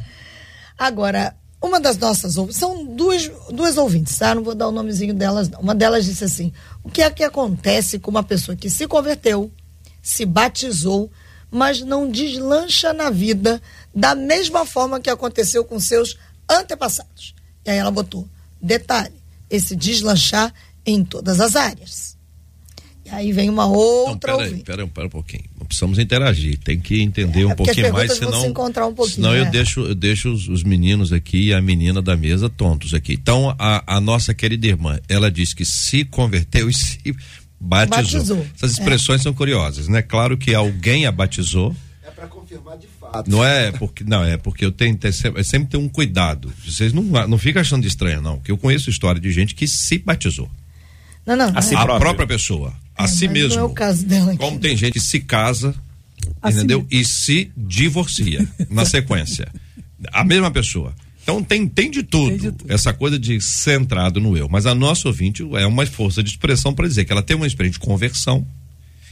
[0.78, 4.34] Agora, uma das nossas são duas, duas ouvintes, tá?
[4.34, 5.60] Não vou dar o nomezinho delas, não.
[5.60, 9.50] Uma delas disse assim: o que é que acontece com uma pessoa que se converteu,
[10.02, 11.10] se batizou,
[11.50, 13.60] mas não deslancha na vida
[13.94, 16.16] da mesma forma que aconteceu com seus
[16.48, 17.34] antepassados?
[17.64, 18.26] E aí ela botou:
[18.60, 19.20] detalhe,
[19.50, 20.54] esse deslanchar
[20.86, 22.16] em todas as áreas.
[23.12, 24.32] Aí vem uma outra.
[24.32, 25.42] Não, pera, aí, pera, pera um pouquinho.
[25.66, 26.58] Precisamos interagir.
[26.58, 28.40] Tem que entender é, um pouquinho mais, senão.
[28.40, 29.50] Se encontrar um pouquinho, senão eu né?
[29.50, 33.14] deixo, eu deixo os, os, meninos aqui e a menina da mesa tontos aqui.
[33.14, 36.98] Então, a, a nossa querida irmã, ela disse que se converteu e se
[37.58, 38.20] batizou.
[38.20, 38.46] batizou.
[38.54, 39.24] Essas expressões é.
[39.24, 40.02] são curiosas, né?
[40.02, 41.74] Claro que alguém a batizou.
[42.04, 43.28] É para confirmar de fato.
[43.28, 46.52] Não é porque não é porque eu tenho sempre, sempre ter um cuidado.
[46.64, 49.98] Vocês não não ficam achando estranho não, que eu conheço história de gente que se
[49.98, 50.48] batizou.
[51.26, 51.52] Não, não.
[51.54, 52.72] A, si a própria pessoa
[53.04, 53.56] a si mesmo.
[53.56, 54.38] Não é o caso dela aqui.
[54.38, 55.74] Como tem gente que se casa,
[56.42, 56.86] a entendeu?
[56.90, 59.48] Si e se divorcia na sequência.
[60.12, 60.94] A mesma pessoa.
[61.22, 64.48] Então tem, tem, de tudo, tem de tudo, essa coisa de centrado no eu.
[64.48, 67.46] Mas a nossa ouvinte é uma força de expressão para dizer que ela teve uma
[67.46, 68.46] experiência de conversão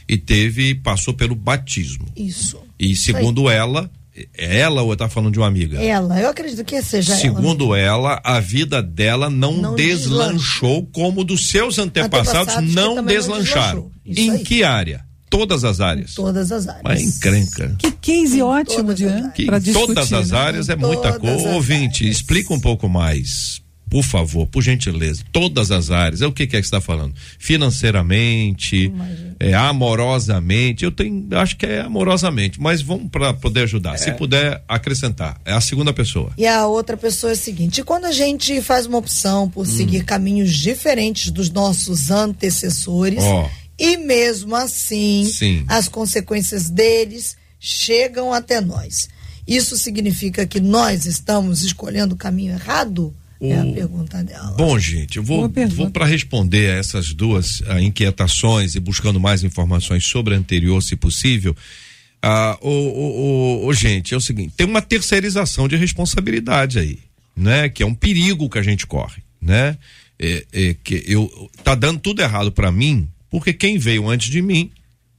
[0.07, 2.05] e teve, passou pelo batismo.
[2.15, 2.59] Isso.
[2.79, 3.89] E segundo ela,
[4.37, 5.81] é ela ou está falando de uma amiga?
[5.81, 11.23] Ela, eu acredito que seja Segundo ela, ela a vida dela não, não deslanchou como
[11.23, 13.91] dos seus antepassados, antepassados não deslancharam.
[14.05, 14.39] Não em aí.
[14.43, 15.05] que área?
[15.29, 16.11] Todas as áreas.
[16.11, 16.83] Em todas as áreas.
[16.83, 17.75] Mas encrenca.
[17.77, 19.05] Que case ótimo de,
[19.45, 19.87] para discutir.
[19.87, 20.37] Todas as né?
[20.37, 21.49] áreas é muita coisa.
[21.49, 26.21] Ouvinte, explica um pouco mais por favor, por gentileza, todas as áreas.
[26.21, 27.13] É o que, que é que está falando?
[27.39, 28.93] Financeiramente,
[29.39, 30.83] é, amorosamente.
[30.83, 33.95] Eu tenho, acho que é amorosamente, mas vamos para poder ajudar.
[33.95, 33.97] É.
[33.97, 36.31] Se puder acrescentar, é a segunda pessoa.
[36.37, 39.65] E a outra pessoa é a seguinte: quando a gente faz uma opção por hum.
[39.65, 43.49] seguir caminhos diferentes dos nossos antecessores, oh.
[43.77, 45.63] e mesmo assim, Sim.
[45.67, 49.09] as consequências deles chegam até nós.
[49.47, 53.11] Isso significa que nós estamos escolhendo o caminho errado?
[53.39, 53.51] O...
[53.51, 54.51] É a pergunta dela.
[54.57, 59.43] Bom, gente, eu vou, vou para responder a essas duas a, inquietações e buscando mais
[59.43, 61.55] informações sobre a anterior, se possível.
[62.21, 66.99] Ah, o, o, o, gente, é o seguinte: tem uma terceirização de responsabilidade aí,
[67.35, 67.69] né?
[67.69, 69.77] Que é um perigo que a gente corre, né?
[70.21, 74.41] É, é, que eu tá dando tudo errado para mim, porque quem veio antes de
[74.41, 74.69] mim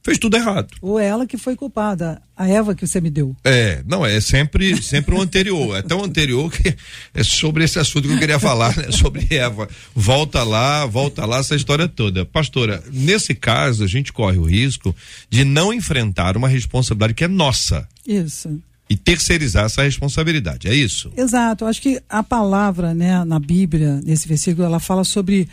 [0.03, 0.69] fez tudo errado.
[0.81, 3.35] Ou ela que foi culpada, a Eva que você me deu.
[3.43, 5.77] É, não, é sempre, sempre o anterior.
[5.77, 6.75] É tão anterior que
[7.13, 8.91] é sobre esse assunto que eu queria falar, né?
[8.91, 9.69] Sobre Eva.
[9.95, 12.25] Volta lá, volta lá, essa história toda.
[12.25, 14.95] Pastora, nesse caso, a gente corre o risco
[15.29, 17.87] de não enfrentar uma responsabilidade que é nossa.
[18.05, 18.59] Isso.
[18.89, 21.13] E terceirizar essa responsabilidade, é isso?
[21.15, 21.63] Exato.
[21.63, 25.47] Eu acho que a palavra, né, na Bíblia, nesse versículo, ela fala sobre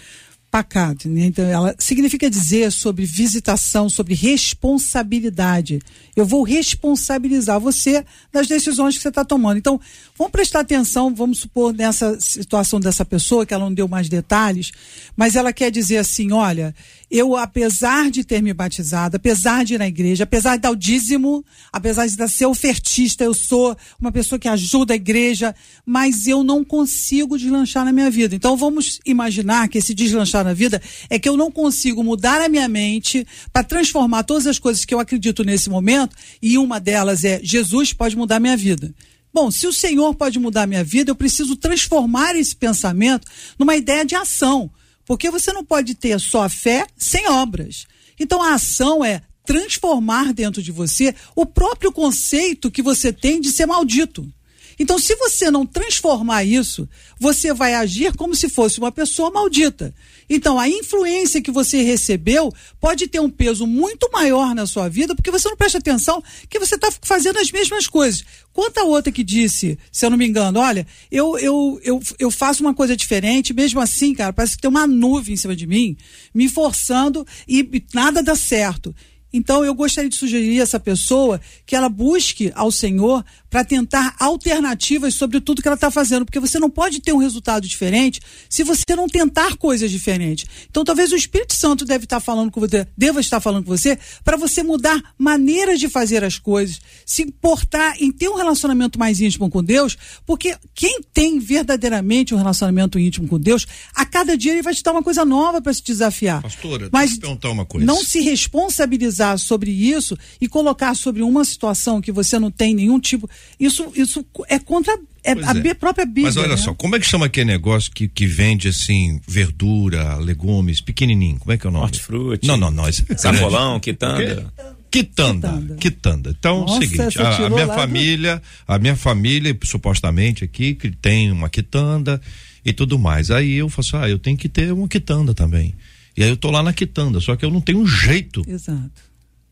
[0.51, 1.27] pacato, né?
[1.27, 5.79] Então, ela significa dizer sobre visitação, sobre responsabilidade.
[6.17, 9.59] Eu vou responsabilizar você das decisões que você está tomando.
[9.59, 9.79] Então,
[10.17, 14.73] vamos prestar atenção, vamos supor nessa situação dessa pessoa, que ela não deu mais detalhes,
[15.17, 16.75] mas ela quer dizer assim: olha,
[17.11, 20.77] eu, apesar de ter me batizado, apesar de ir na igreja, apesar de dar o
[20.77, 25.55] dízimo, apesar de ser ofertista, eu sou uma pessoa que ajuda a igreja,
[25.87, 28.35] mas eu não consigo deslanchar na minha vida.
[28.35, 32.49] Então vamos imaginar que esse deslanchar na vida é que eu não consigo mudar a
[32.49, 37.25] minha mente para transformar todas as coisas que eu acredito nesse momento, e uma delas
[37.25, 38.95] é Jesus pode mudar a minha vida.
[39.33, 43.27] Bom, se o Senhor pode mudar a minha vida, eu preciso transformar esse pensamento
[43.59, 44.71] numa ideia de ação.
[45.09, 47.87] Porque você não pode ter só fé sem obras.
[48.21, 53.51] Então a ação é transformar dentro de você o próprio conceito que você tem de
[53.51, 54.31] ser maldito.
[54.79, 56.89] Então, se você não transformar isso,
[57.19, 59.93] você vai agir como se fosse uma pessoa maldita.
[60.31, 65.15] Então, a influência que você recebeu pode ter um peso muito maior na sua vida,
[65.15, 68.25] porque você não presta atenção que você está fazendo as mesmas coisas.
[68.53, 72.31] Quanto a outra que disse, se eu não me engano, olha, eu, eu, eu, eu
[72.31, 75.67] faço uma coisa diferente, mesmo assim, cara, parece que tem uma nuvem em cima de
[75.67, 75.97] mim,
[76.35, 78.95] me forçando e nada dá certo.
[79.33, 84.15] Então eu gostaria de sugerir a essa pessoa que ela busque ao Senhor para tentar
[84.19, 88.21] alternativas sobre tudo que ela está fazendo, porque você não pode ter um resultado diferente
[88.49, 90.47] se você não tentar coisas diferentes.
[90.71, 93.99] Então talvez o Espírito Santo deve estar falando com você, deva estar falando com você
[94.25, 99.21] para você mudar maneiras de fazer as coisas, se importar em ter um relacionamento mais
[99.21, 104.53] íntimo com Deus, porque quem tem verdadeiramente um relacionamento íntimo com Deus, a cada dia
[104.53, 106.43] ele vai te dar uma coisa nova para se desafiar.
[106.43, 107.87] Pastora, Mas deixa eu perguntar uma coisa.
[107.87, 113.01] Não se responsabilizar sobre isso e colocar sobre uma situação que você não tem nenhum
[113.01, 113.29] tipo
[113.59, 115.75] isso, isso é contra é a é.
[115.75, 116.27] própria Bíblia.
[116.27, 116.57] Mas olha né?
[116.57, 121.39] só, como é que chama aquele negócio que, que vende assim, verdura, legumes, pequenininho?
[121.39, 121.85] Como é que é o nome?
[121.85, 122.47] Hortifruti.
[122.47, 122.87] Não, não, não.
[122.87, 124.53] É Sacolão, quitanda.
[124.91, 126.35] Quitanda, quitanda.
[126.39, 128.73] Então, Nossa, o seguinte, a, a minha família, do...
[128.73, 132.19] a minha família, supostamente aqui, que tem uma quitanda
[132.65, 133.31] e tudo mais.
[133.31, 135.75] Aí eu faço, ah, eu tenho que ter uma quitanda também.
[136.17, 138.43] E aí eu tô lá na quitanda, só que eu não tenho jeito.
[138.49, 139.08] Exato.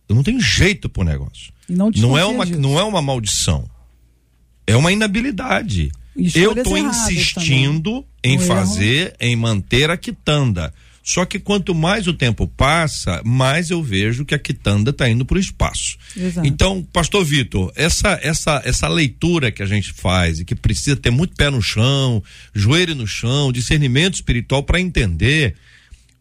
[0.08, 1.52] Eu não tenho jeito pro negócio.
[1.68, 2.60] não, não é uma disso.
[2.60, 3.68] não é uma maldição.
[4.66, 5.90] É uma inabilidade.
[6.34, 10.72] Eu estou insistindo em fazer, em manter a quitanda.
[11.06, 15.24] Só que quanto mais o tempo passa, mais eu vejo que a quitanda está indo
[15.24, 15.96] para o espaço.
[16.16, 16.44] Exato.
[16.44, 21.10] Então, pastor Vitor, essa, essa, essa leitura que a gente faz e que precisa ter
[21.10, 22.20] muito pé no chão,
[22.52, 25.54] joelho no chão, discernimento espiritual para entender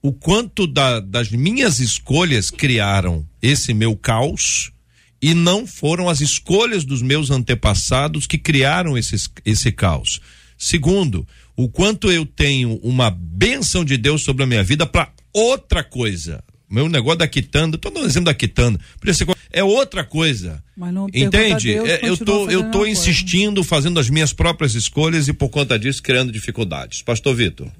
[0.06, 4.72] o quanto da, das minhas escolhas criaram esse meu caos
[5.20, 10.22] e não foram as escolhas dos meus antepassados que criaram esse, esse caos.
[10.60, 15.84] Segundo, o quanto eu tenho uma bênção de Deus sobre a minha vida para outra
[15.84, 16.44] coisa.
[16.70, 18.80] Meu negócio da quitanda, tô dando exemplo da quitanda,
[19.52, 20.63] é outra coisa.
[21.12, 21.74] Entende?
[21.74, 25.80] Deus, é, eu tô, eu tô insistindo, fazendo as minhas próprias escolhas e por conta
[25.80, 27.02] disso criando dificuldades.
[27.02, 27.72] Pastor Vitor.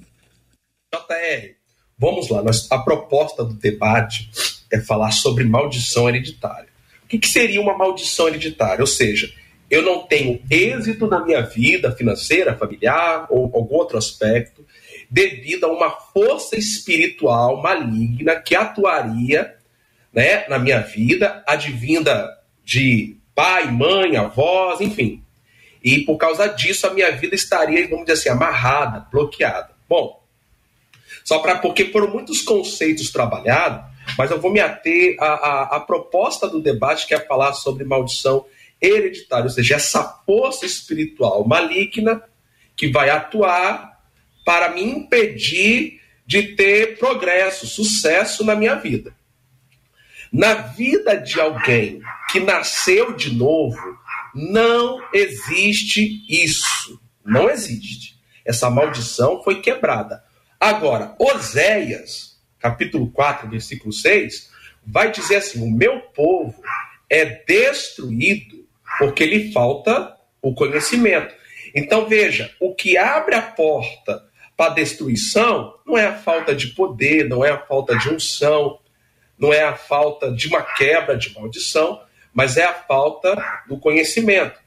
[0.92, 1.56] JR,
[1.98, 2.42] vamos lá.
[2.42, 4.30] Nós, a proposta do debate
[4.72, 6.70] é falar sobre maldição hereditária.
[7.04, 8.82] O que, que seria uma maldição hereditária?
[8.82, 9.32] Ou seja,
[9.70, 14.66] eu não tenho êxito na minha vida financeira, familiar ou algum outro aspecto,
[15.10, 19.56] devido a uma força espiritual maligna que atuaria
[20.14, 22.30] né, na minha vida, advinda
[22.64, 25.22] de pai, mãe, avós, enfim.
[25.84, 29.70] E por causa disso, a minha vida estaria, vamos dizer assim, amarrada, bloqueada.
[29.88, 30.25] Bom,
[31.26, 33.84] só para porque foram muitos conceitos trabalhados,
[34.16, 37.84] mas eu vou me ater à, à, à proposta do debate, que é falar sobre
[37.84, 38.46] maldição
[38.80, 42.22] hereditária, ou seja, essa força espiritual maligna
[42.76, 44.00] que vai atuar
[44.46, 49.16] para me impedir de ter progresso, sucesso na minha vida.
[50.32, 53.80] Na vida de alguém que nasceu de novo,
[54.36, 57.00] não existe isso.
[57.26, 58.20] Não existe.
[58.44, 60.25] Essa maldição foi quebrada.
[60.60, 64.50] Agora, Oséias, capítulo 4, versículo 6,
[64.86, 66.62] vai dizer assim: O meu povo
[67.10, 68.66] é destruído
[68.98, 71.34] porque lhe falta o conhecimento.
[71.74, 74.24] Então veja, o que abre a porta
[74.56, 78.80] para a destruição não é a falta de poder, não é a falta de unção,
[79.38, 82.02] não é a falta de uma quebra de maldição,
[82.34, 83.36] mas é a falta
[83.68, 84.60] do conhecimento.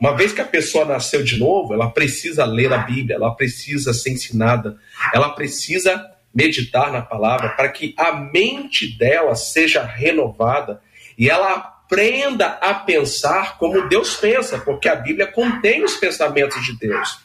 [0.00, 3.92] Uma vez que a pessoa nasceu de novo, ela precisa ler a Bíblia, ela precisa
[3.92, 4.78] ser ensinada,
[5.12, 10.80] ela precisa meditar na palavra para que a mente dela seja renovada
[11.18, 16.78] e ela aprenda a pensar como Deus pensa, porque a Bíblia contém os pensamentos de
[16.78, 17.18] Deus.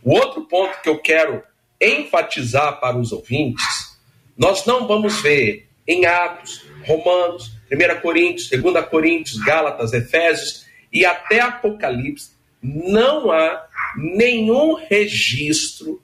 [0.00, 1.42] O outro ponto que eu quero
[1.80, 3.98] enfatizar para os ouvintes,
[4.38, 10.63] nós não vamos ver em Atos, Romanos, 1 Coríntios, 2 Coríntios, Gálatas, Efésios
[10.94, 12.30] e até Apocalipse,
[12.62, 16.00] não há nenhum registro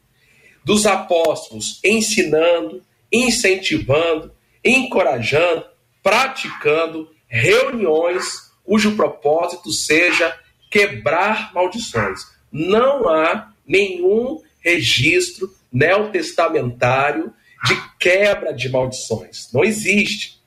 [0.65, 4.33] dos apóstolos ensinando, incentivando,
[4.65, 5.65] encorajando,
[6.03, 10.37] praticando reuniões cujo propósito seja
[10.71, 12.21] quebrar maldições.
[12.53, 17.33] Não há nenhum registro neotestamentário
[17.65, 19.49] de quebra de maldições.
[19.53, 20.41] Não existe.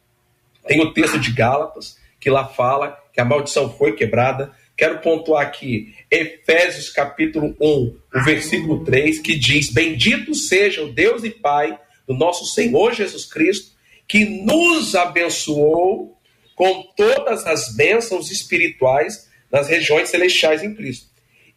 [0.67, 4.51] Tem o texto de Gálatas, que lá fala que a maldição foi quebrada.
[4.75, 7.65] Quero pontuar aqui Efésios capítulo 1,
[8.15, 13.25] o versículo 3, que diz: Bendito seja o Deus e Pai do nosso Senhor Jesus
[13.25, 13.71] Cristo,
[14.07, 16.17] que nos abençoou
[16.55, 21.07] com todas as bênçãos espirituais nas regiões celestiais em Cristo.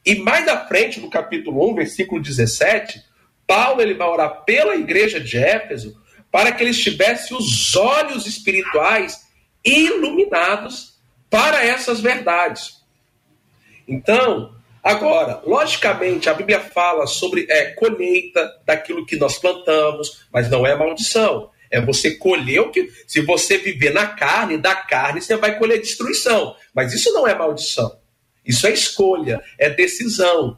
[0.05, 3.03] E mais à frente, no capítulo 1, versículo 17,
[3.47, 5.97] Paulo ele vai orar pela igreja de Éfeso
[6.31, 9.23] para que eles tivessem os olhos espirituais
[9.65, 10.96] iluminados
[11.31, 12.83] para essas verdades.
[13.87, 20.67] Então, agora, logicamente, a Bíblia fala sobre é, colheita daquilo que nós plantamos, mas não
[20.67, 21.51] é maldição.
[21.71, 22.91] É você colher o que.
[23.07, 26.55] Se você viver na carne, da carne, você vai colher destruição.
[26.73, 27.99] Mas isso não é maldição.
[28.45, 30.57] Isso é escolha, é decisão,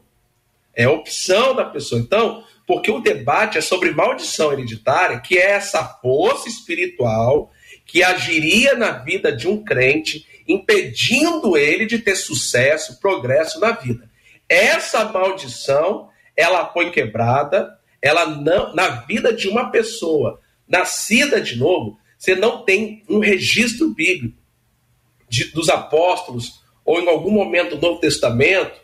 [0.75, 1.99] é opção da pessoa.
[1.99, 7.51] Então, porque o debate é sobre maldição hereditária, que é essa força espiritual
[7.83, 14.09] que agiria na vida de um crente, impedindo ele de ter sucesso, progresso na vida.
[14.49, 21.99] Essa maldição, ela foi quebrada, ela não na vida de uma pessoa nascida de novo,
[22.17, 24.37] você não tem um registro bíblico
[25.29, 28.79] de, dos apóstolos ou em algum momento do Novo Testamento,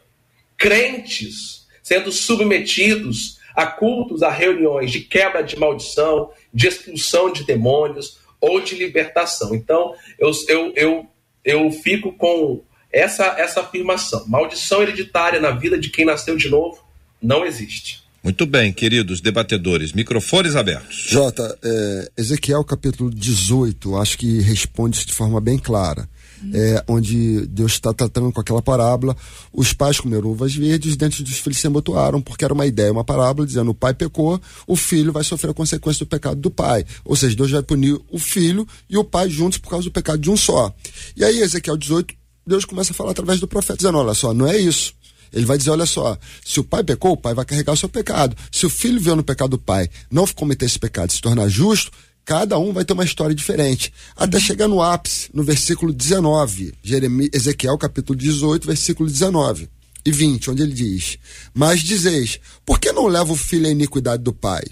[0.55, 8.19] crentes sendo submetidos a cultos, a reuniões de quebra de maldição, de expulsão de demônios
[8.39, 9.55] ou de libertação.
[9.55, 11.07] Então, eu, eu, eu,
[11.45, 16.83] eu fico com essa, essa afirmação: maldição hereditária na vida de quem nasceu de novo
[17.21, 18.03] não existe.
[18.23, 21.05] Muito bem, queridos debatedores, microfones abertos.
[21.07, 26.09] Jota, é, Ezequiel capítulo 18, acho que responde de forma bem clara.
[26.53, 29.15] É, onde Deus está tratando com aquela parábola,
[29.51, 32.91] os pais comeram uvas verdes, os dentes dos filhos se embotoaram, porque era uma ideia,
[32.91, 36.51] uma parábola, dizendo o pai pecou, o filho vai sofrer a consequência do pecado do
[36.51, 36.85] pai.
[37.03, 40.19] Ou seja, Deus vai punir o filho e o pai juntos por causa do pecado
[40.19, 40.73] de um só.
[41.15, 42.13] E aí, Ezequiel 18,
[42.45, 44.93] Deus começa a falar através do profeta, dizendo: olha só, não é isso.
[45.33, 47.89] Ele vai dizer: olha só, se o pai pecou, o pai vai carregar o seu
[47.89, 48.35] pecado.
[48.51, 51.91] Se o filho viu no pecado do pai, não cometer esse pecado, se tornar justo,
[52.25, 53.93] cada um vai ter uma história diferente.
[54.15, 59.69] Até chegar no ápice, no versículo 19, Jeremias, Ezequiel capítulo 18, versículo 19
[60.03, 61.17] e 20, onde ele diz:
[61.53, 64.63] Mas dizeis, por que não leva o filho à iniquidade do pai?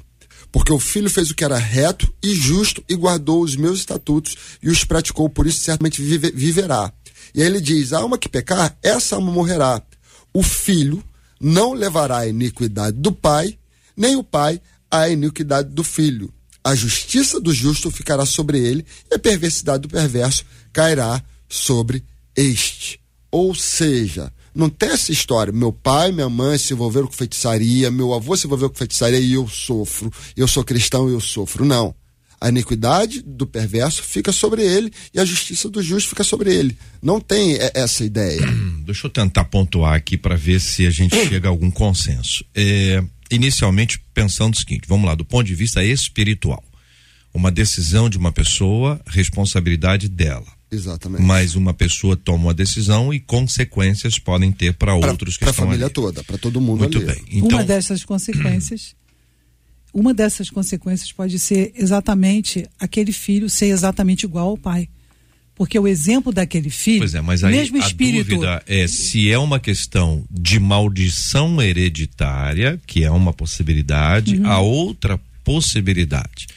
[0.52, 4.36] Porque o filho fez o que era reto e justo e guardou os meus estatutos
[4.62, 6.92] e os praticou, por isso certamente vive, viverá.
[7.34, 9.82] E aí ele diz: a alma que pecar, essa alma morrerá
[10.34, 11.04] o filho
[11.40, 13.58] não levará a iniquidade do pai,
[13.96, 16.34] nem o pai a iniquidade do filho.
[16.64, 22.04] A justiça do justo ficará sobre ele, e a perversidade do perverso cairá sobre
[22.36, 23.00] este.
[23.30, 25.52] Ou seja, não tem essa história.
[25.52, 29.34] Meu pai, minha mãe se envolveram com feitiçaria, meu avô se envolveu com feitiçaria e
[29.34, 30.12] eu sofro.
[30.38, 31.66] Eu sou cristão e eu sofro.
[31.66, 31.94] Não.
[32.40, 36.78] A iniquidade do perverso fica sobre ele e a justiça do justo fica sobre ele.
[37.02, 38.42] Não tem essa ideia.
[38.86, 42.44] Deixa eu tentar pontuar aqui para ver se a gente chega a algum consenso.
[42.54, 43.02] É,
[43.36, 46.64] inicialmente pensando o seguinte, vamos lá, do ponto de vista espiritual.
[47.34, 50.46] Uma decisão de uma pessoa, responsabilidade dela.
[50.72, 51.22] Exatamente.
[51.22, 55.66] Mas uma pessoa toma uma decisão e consequências podem ter para outros que pra estão
[55.66, 55.94] família ali.
[55.94, 57.08] toda, para todo mundo Muito ali.
[57.08, 57.24] bem.
[57.32, 58.96] Então, uma dessas consequências,
[59.94, 64.90] uma dessas consequências pode ser exatamente aquele filho ser exatamente igual ao pai.
[65.56, 69.32] Porque o exemplo daquele filho, pois é, mas aí mesmo a espírito, dúvida é se
[69.32, 74.48] é uma questão de maldição hereditária, que é uma possibilidade, Uhum.
[74.48, 76.48] a outra possibilidade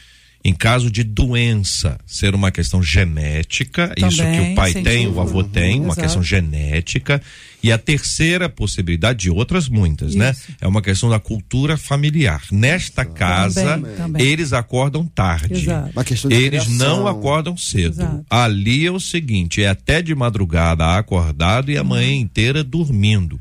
[0.47, 5.11] em caso de doença ser uma questão genética, isso que Também, o pai tem, o
[5.11, 5.21] dúvida.
[5.21, 6.01] avô tem, uma Exato.
[6.01, 7.21] questão genética,
[7.61, 10.31] e a terceira possibilidade de outras muitas, né?
[10.31, 10.43] Isso.
[10.61, 12.43] É uma questão da cultura familiar.
[12.49, 14.25] Nesta casa, Também, também.
[14.25, 15.63] eles acordam tarde.
[15.63, 15.91] Exato.
[15.91, 17.95] Uma questão de Eles não acordam cedo.
[18.01, 18.25] Exato.
[18.29, 23.37] Ali é o seguinte, é até de madrugada acordado e a manhã inteira dormindo.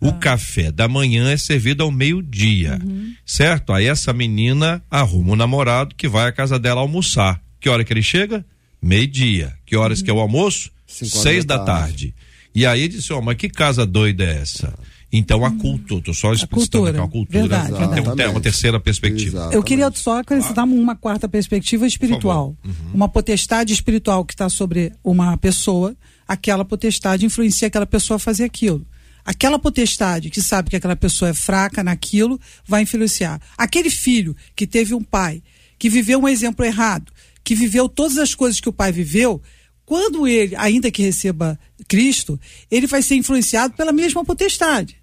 [0.00, 2.78] O café da manhã é servido ao meio-dia,
[3.24, 3.72] certo?
[3.72, 7.40] Aí essa menina arruma um namorado que vai à casa dela almoçar.
[7.60, 8.44] Que hora que ele chega?
[8.82, 9.54] Meio-dia.
[9.64, 10.70] Que horas que é o almoço?
[10.86, 12.14] Seis da da tarde.
[12.54, 14.72] E aí disse, ó, mas que casa doida é essa?
[15.12, 16.90] Então a cultura, tô só explicando cultura.
[16.90, 19.38] aqui, a cultura Verdade, tem um- tem uma terceira perspectiva.
[19.38, 19.54] Exato.
[19.54, 22.56] Eu queria só acrescentar uma quarta perspectiva espiritual.
[22.64, 22.72] Uhum.
[22.92, 25.94] Uma potestade espiritual que está sobre uma pessoa,
[26.26, 28.84] aquela potestade influencia aquela pessoa a fazer aquilo.
[29.26, 33.42] Aquela potestade que sabe que aquela pessoa é fraca naquilo, vai influenciar.
[33.58, 35.42] Aquele filho que teve um pai,
[35.76, 37.12] que viveu um exemplo errado,
[37.42, 39.42] que viveu todas as coisas que o pai viveu,
[39.84, 41.58] quando ele, ainda que receba
[41.88, 42.38] Cristo,
[42.70, 44.96] ele vai ser influenciado pela mesma potestade.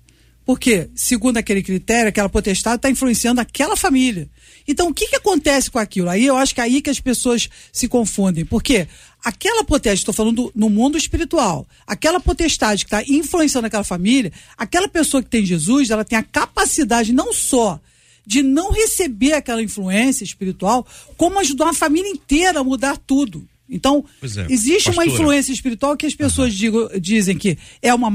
[0.45, 4.29] Porque, segundo aquele critério, aquela potestade está influenciando aquela família.
[4.67, 6.09] Então, o que, que acontece com aquilo?
[6.09, 8.45] Aí eu acho que é aí que as pessoas se confundem.
[8.45, 8.87] Porque
[9.23, 14.87] aquela potestade, estou falando no mundo espiritual, aquela potestade que está influenciando aquela família, aquela
[14.87, 17.79] pessoa que tem Jesus, ela tem a capacidade não só
[18.25, 20.87] de não receber aquela influência espiritual,
[21.17, 23.47] como ajudar a família inteira a mudar tudo.
[23.73, 25.09] Então, é, existe uma pastora.
[25.21, 28.09] influência espiritual que as pessoas digo- dizem que é uma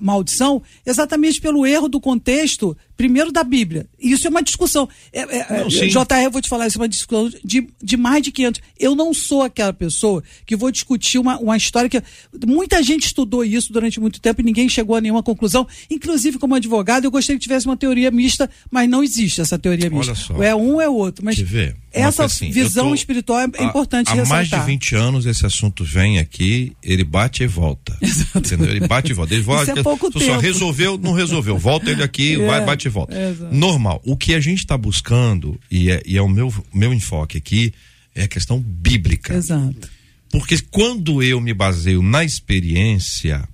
[0.00, 3.86] maldição, exatamente pelo erro do contexto, primeiro da Bíblia.
[3.98, 4.88] Isso é uma discussão.
[5.12, 5.68] É, é, Não, é.
[5.68, 8.60] JR, eu vou te falar, isso é uma discussão de, de mais de 500.
[8.78, 12.00] Eu não sou aquela pessoa que vou discutir uma, uma história que.
[12.46, 15.66] Muita gente estudou isso durante muito tempo e ninguém chegou a nenhuma conclusão.
[15.90, 19.86] Inclusive, como advogado, eu gostaria que tivesse uma teoria mista, mas não existe essa teoria
[19.86, 20.14] Olha mista.
[20.14, 20.34] só.
[20.34, 21.24] Ou é um ou é outro.
[21.24, 21.36] Mas?
[21.38, 21.74] Uma
[22.08, 24.36] essa assim, visão tô- espiritual é, importante há, há ressaltar.
[24.36, 27.96] mais de 20 anos esse assunto vem aqui, ele bate e volta.
[28.34, 28.70] Entendeu?
[28.70, 29.34] Ele bate e volta.
[29.34, 29.70] Ele volta.
[29.70, 30.40] Isso é pouco só tempo.
[30.40, 31.58] resolveu, não resolveu.
[31.58, 33.14] Volta ele aqui, É, vai, bate e volta.
[33.14, 33.34] é.
[33.50, 34.00] Normal.
[34.04, 37.72] O que a gente está buscando, e é, e é o meu, meu enfoque aqui,
[38.14, 39.34] é a questão bíblica.
[39.34, 39.88] Exato.
[40.30, 43.46] Porque quando eu me baseio na experiência,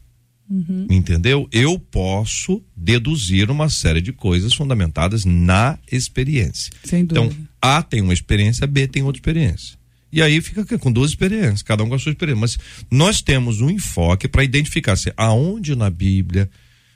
[0.49, 0.87] Uhum.
[0.91, 1.49] entendeu?
[1.53, 6.73] Eu posso deduzir uma série de coisas fundamentadas na experiência.
[6.83, 7.49] Sem Então, dúvida.
[7.63, 9.79] A tem uma experiência, B tem outra experiência.
[10.13, 12.41] E aí fica com duas experiências, cada um com a sua experiência.
[12.41, 12.59] Mas
[12.91, 16.51] nós temos um enfoque para identificar se aonde na Bíblia,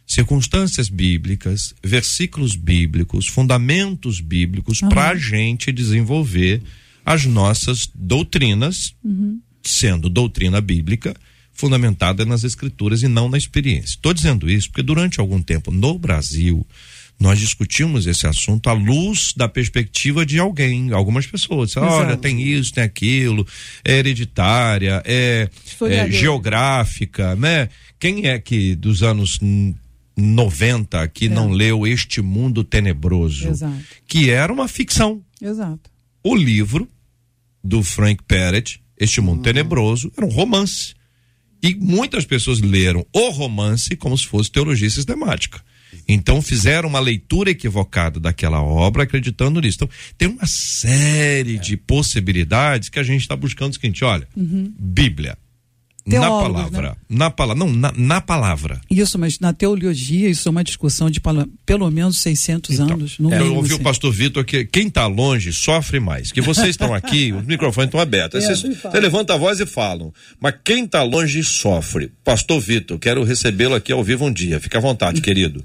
[0.07, 6.63] circunstâncias bíblicas, versículos bíblicos, fundamentos bíblicos, para a gente desenvolver
[7.05, 8.95] as nossas doutrinas,
[9.63, 11.15] sendo doutrina bíblica,
[11.53, 13.95] fundamentada nas escrituras e não na experiência.
[13.95, 16.67] Estou dizendo isso porque durante algum tempo no Brasil
[17.19, 21.77] nós discutimos esse assunto à luz da perspectiva de alguém, algumas pessoas.
[21.77, 23.47] Olha, tem isso, tem aquilo,
[23.85, 25.49] é hereditária, é,
[25.89, 27.69] é geográfica, né?
[27.99, 29.75] Quem é que dos anos hum,
[30.17, 33.49] 90 que não leu Este Mundo Tenebroso?
[33.49, 33.79] Exato.
[34.07, 35.91] Que era uma ficção Exato.
[36.23, 36.89] o livro
[37.63, 40.95] do Frank Perret, Este Mundo Tenebroso, era um romance.
[41.63, 45.63] E muitas pessoas leram o romance como se fosse teologia sistemática.
[46.09, 49.77] Então fizeram uma leitura equivocada daquela obra acreditando nisso.
[49.77, 55.37] Então tem uma série de possibilidades que a gente está buscando o seguinte, olha, Bíblia.
[56.07, 56.89] na Teólogos, palavra.
[56.91, 56.97] né?
[57.09, 57.65] Na palavra.
[57.65, 58.81] Não, na, na palavra.
[58.91, 61.21] Isso, mas na teologia isso é uma discussão de
[61.65, 63.19] pelo menos 600 anos.
[63.19, 63.83] No É, eu ouvi o assim.
[63.83, 66.31] pastor Vitor que quem está longe sofre mais.
[66.31, 68.43] Que vocês estão aqui, os microfones estão abertos.
[68.45, 70.13] Aí Vocês, você levanta a voz e falam.
[70.39, 72.13] Mas quem está longe sofre.
[72.23, 74.61] Pastor Vitor, quero recebê-lo aqui ao vivo um dia.
[74.61, 75.65] Fica à vontade, querido.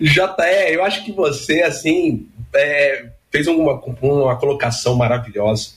[0.00, 5.70] JE, eu acho que você, assim, é, fez uma, uma colocação maravilhosa,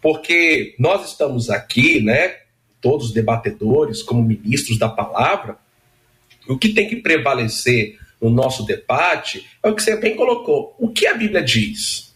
[0.00, 2.36] porque nós estamos aqui, né,
[2.80, 5.56] todos os debatedores, como ministros da palavra,
[6.48, 10.74] o que tem que prevalecer no nosso debate é o que você bem colocou.
[10.78, 12.14] O que a Bíblia diz?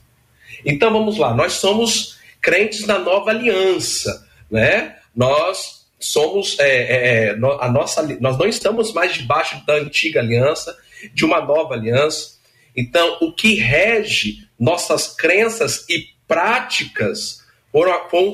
[0.64, 4.96] Então vamos lá, nós somos crentes na nova aliança, né?
[5.14, 10.76] Nós somos é, é, é a nossa, nós não estamos mais debaixo da antiga aliança,
[11.12, 12.34] de uma nova aliança.
[12.76, 17.42] Então, o que rege nossas crenças e práticas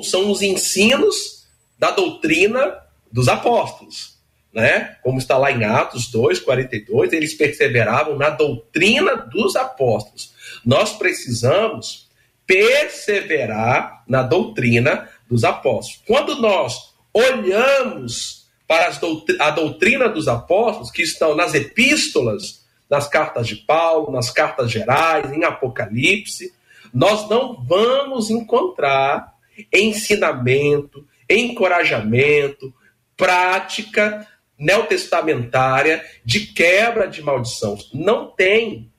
[0.02, 1.46] são os ensinos
[1.78, 2.78] da doutrina
[3.10, 4.18] dos apóstolos.
[4.52, 4.96] Né?
[5.02, 10.32] Como está lá em Atos 2, 42, eles perseveravam na doutrina dos apóstolos.
[10.64, 12.08] Nós precisamos
[12.46, 16.02] perseverar na doutrina dos apóstolos.
[16.04, 18.92] Quando nós olhamos para
[19.40, 22.59] a doutrina dos apóstolos, que estão nas epístolas,
[22.90, 26.52] nas cartas de Paulo, nas cartas gerais, em Apocalipse,
[26.92, 29.34] nós não vamos encontrar
[29.72, 32.74] ensinamento, encorajamento,
[33.16, 34.26] prática
[34.58, 37.78] neotestamentária de quebra de maldição.
[37.94, 38.90] Não tem.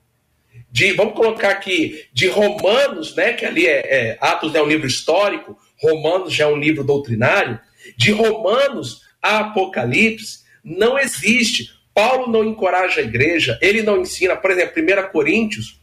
[0.71, 4.87] De, vamos colocar aqui, de Romanos, né, que ali é, é Atos é um livro
[4.87, 7.59] histórico, Romanos já é um livro doutrinário,
[7.97, 11.69] de Romanos a Apocalipse, não existe.
[11.93, 15.79] Paulo não encoraja a igreja, ele não ensina, por exemplo, 1 Coríntios,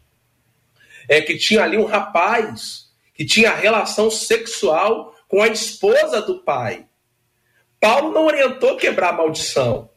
[1.09, 6.86] é que tinha ali um rapaz que tinha relação sexual com a esposa do pai.
[7.80, 9.90] Paulo não orientou quebrar a maldição,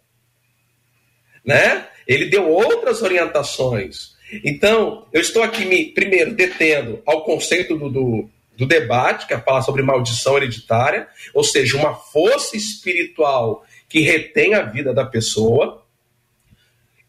[1.45, 1.87] né?
[2.07, 4.15] Ele deu outras orientações.
[4.43, 9.39] Então, eu estou aqui me primeiro detendo ao conceito do, do, do debate, que é
[9.39, 15.80] falar sobre maldição hereditária, ou seja, uma força espiritual que retém a vida da pessoa.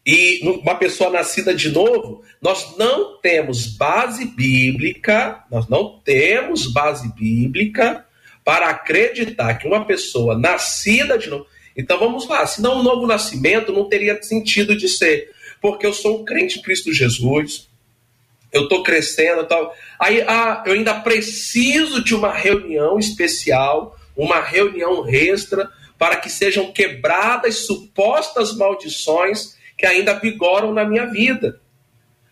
[0.05, 7.13] E uma pessoa nascida de novo, nós não temos base bíblica, nós não temos base
[7.13, 8.05] bíblica
[8.43, 11.47] para acreditar que uma pessoa nascida de novo.
[11.75, 15.31] Então vamos lá, se não um novo nascimento não teria sentido de ser,
[15.61, 17.69] porque eu sou um crente em Cristo Jesus,
[18.51, 19.73] eu estou crescendo tal.
[19.97, 26.73] Aí ah, eu ainda preciso de uma reunião especial, uma reunião extra, para que sejam
[26.73, 31.59] quebradas supostas maldições que ainda vigoram na minha vida,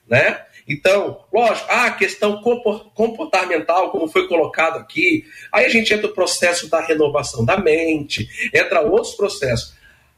[0.07, 0.39] né?
[0.65, 6.13] Então, lógico, ah, a questão comportamental, como foi colocado aqui, aí a gente entra no
[6.13, 9.73] processo da renovação da mente, entra outros processos.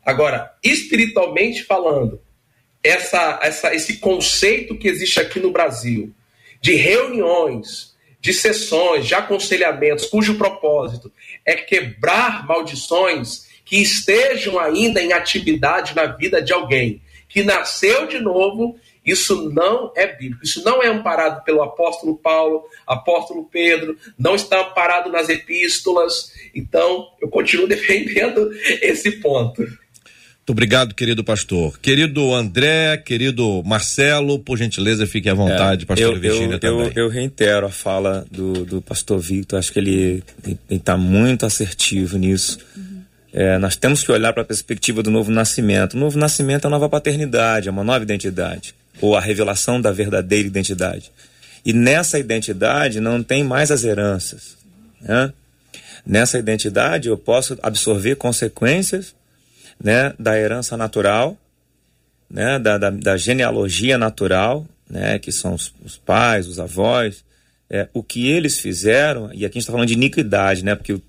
[0.05, 2.21] Agora, espiritualmente falando,
[2.83, 6.13] essa, essa, esse conceito que existe aqui no Brasil
[6.61, 11.11] de reuniões, de sessões, de aconselhamentos, cujo propósito
[11.43, 17.01] é quebrar maldições que estejam ainda em atividade na vida de alguém
[17.33, 20.43] que nasceu de novo, isso não é bíblico.
[20.43, 26.31] Isso não é amparado pelo apóstolo Paulo, apóstolo Pedro, não está amparado nas epístolas.
[26.53, 29.61] Então, eu continuo defendendo esse ponto.
[29.61, 31.79] Muito obrigado, querido pastor.
[31.79, 36.91] Querido André, querido Marcelo, por gentileza, fique à vontade, é, pastor eu, Virginia eu, também.
[36.95, 40.23] Eu, eu, reitero a fala do, do pastor Victor, acho que ele
[40.69, 42.59] está muito assertivo nisso.
[42.75, 42.92] Uhum.
[43.33, 45.95] É, nós temos que olhar para a perspectiva do novo nascimento.
[45.95, 49.91] O novo nascimento é a nova paternidade, é uma nova identidade, ou a revelação da
[49.91, 51.11] verdadeira identidade.
[51.65, 54.55] E nessa identidade não tem mais as heranças.
[55.01, 55.33] Né?
[56.05, 59.15] Nessa identidade eu posso absorver consequências
[59.83, 61.35] né, da herança natural,
[62.29, 67.23] né, da, da, da genealogia natural, né, que são os, os pais, os avós,
[67.69, 70.93] é, o que eles fizeram, e aqui a gente está falando de iniquidade, né, porque
[70.93, 71.01] o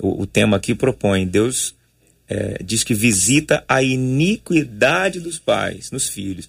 [0.00, 1.26] o, o tema aqui propõe.
[1.26, 1.74] Deus
[2.28, 6.48] é, diz que visita a iniquidade dos pais nos filhos.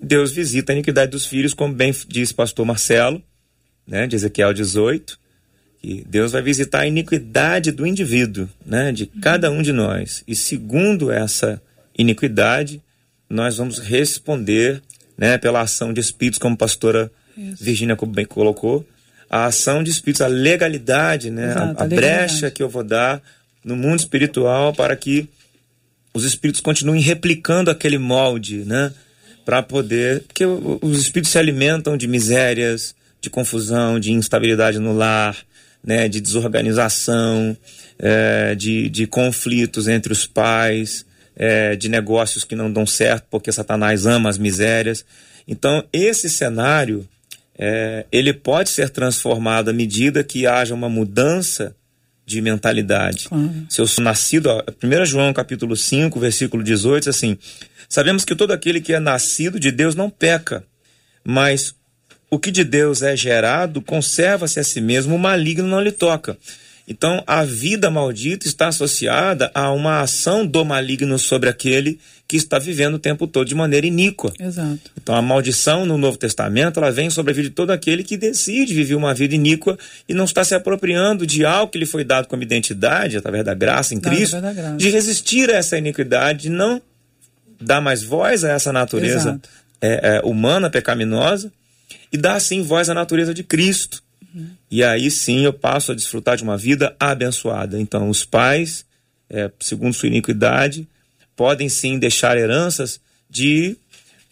[0.00, 3.22] Deus visita a iniquidade dos filhos, como bem diz pastor Marcelo,
[3.86, 5.18] né, de Ezequiel 18,
[5.80, 10.22] que Deus vai visitar a iniquidade do indivíduo, né, de cada um de nós.
[10.26, 11.60] E segundo essa
[11.96, 12.80] iniquidade,
[13.28, 14.82] nós vamos responder
[15.16, 17.10] né, pela ação de espíritos, como a pastora
[18.06, 18.86] bem colocou,
[19.30, 21.50] a ação de espíritos, a legalidade, né?
[21.50, 23.22] Exato, a, a, a brecha que eu vou dar
[23.64, 25.28] no mundo espiritual para que
[26.14, 28.92] os espíritos continuem replicando aquele molde, né?
[29.44, 30.22] Para poder.
[30.22, 35.36] Porque os espíritos se alimentam de misérias, de confusão, de instabilidade no lar,
[35.84, 36.08] né?
[36.08, 37.56] De desorganização,
[37.98, 41.04] é, de, de conflitos entre os pais,
[41.36, 45.04] é, de negócios que não dão certo porque Satanás ama as misérias.
[45.46, 47.08] Então, esse cenário
[47.58, 51.74] é, ele pode ser transformado à medida que haja uma mudança
[52.24, 53.28] de mentalidade.
[53.28, 53.66] Claro.
[53.68, 57.36] Se eu sou nascido, ó, 1 João capítulo 5, versículo 18, assim,
[57.88, 60.62] sabemos que todo aquele que é nascido de Deus não peca,
[61.24, 61.74] mas
[62.30, 66.36] o que de Deus é gerado conserva-se a si mesmo, o maligno não lhe toca.
[66.88, 72.58] Então, a vida maldita está associada a uma ação do maligno sobre aquele que está
[72.58, 74.32] vivendo o tempo todo de maneira iníqua.
[74.40, 74.90] Exato.
[74.96, 78.16] Então, a maldição no Novo Testamento, ela vem sobre a vida de todo aquele que
[78.16, 79.78] decide viver uma vida iníqua
[80.08, 83.52] e não está se apropriando de algo que lhe foi dado como identidade, através da
[83.52, 84.76] graça em Cristo, graça.
[84.76, 86.80] de resistir a essa iniquidade, de não
[87.60, 89.38] dar mais voz a essa natureza
[89.80, 91.52] é, é, humana, pecaminosa,
[92.10, 94.02] e dar, assim, voz à natureza de Cristo
[94.70, 97.80] e aí sim eu passo a desfrutar de uma vida abençoada.
[97.80, 98.84] Então, os pais,
[99.28, 100.86] é, segundo sua iniquidade,
[101.34, 103.76] podem sim deixar heranças de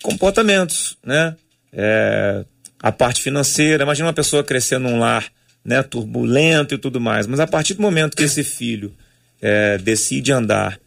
[0.03, 1.37] comportamentos, né?
[1.73, 2.45] É,
[2.79, 5.27] a parte financeira, imagina uma pessoa crescendo num lar
[5.65, 8.95] né, turbulento e tudo mais, mas a partir do momento que esse filho
[9.43, 10.79] é, decide andar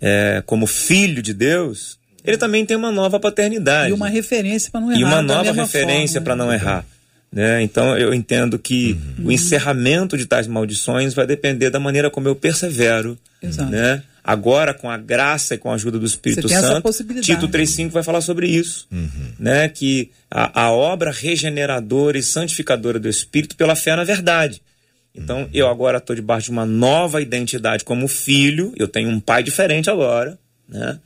[0.00, 3.90] é, como filho de Deus, ele também tem uma nova paternidade.
[3.90, 5.00] E uma referência para não errar.
[5.00, 6.84] E uma nova referência para não errar.
[7.36, 7.62] Né?
[7.62, 9.26] Então eu entendo que uhum.
[9.26, 13.18] o encerramento de tais maldições vai depender da maneira como eu persevero.
[13.42, 13.70] Exato.
[13.70, 14.02] Né?
[14.24, 18.22] Agora, com a graça e com a ajuda do Espírito Santo, Tito 3,5 vai falar
[18.22, 18.88] sobre isso.
[18.90, 19.32] Uhum.
[19.38, 19.68] Né?
[19.68, 24.62] Que a, a, obra regeneradora e santificadora do Espírito pela fé na verdade.
[25.14, 25.50] Então, uhum.
[25.52, 29.90] eu agora estou debaixo de uma nova identidade como filho, eu tenho um pai diferente
[29.90, 30.98] agora, né?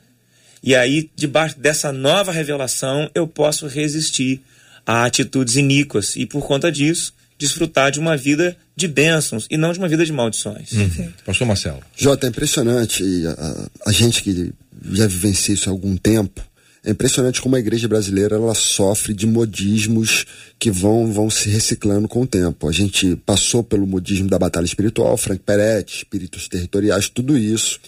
[0.62, 4.43] E aí, debaixo dessa nova revelação, eu posso resistir
[4.87, 9.72] a atitudes iníquas e, por conta disso, desfrutar de uma vida de bênçãos e não
[9.72, 10.72] de uma vida de maldições.
[10.72, 11.11] Uhum.
[11.24, 11.81] Pastor Marcelo.
[11.97, 13.03] Jota, é impressionante.
[13.26, 14.53] A, a, gente que
[14.93, 16.43] já vivencia isso há algum tempo,
[16.85, 20.26] é impressionante como a igreja brasileira ela sofre de modismos
[20.59, 22.68] que vão, vão se reciclando com o tempo.
[22.68, 27.81] A gente passou pelo modismo da batalha espiritual, Frank Peretti, espíritos territoriais, tudo isso.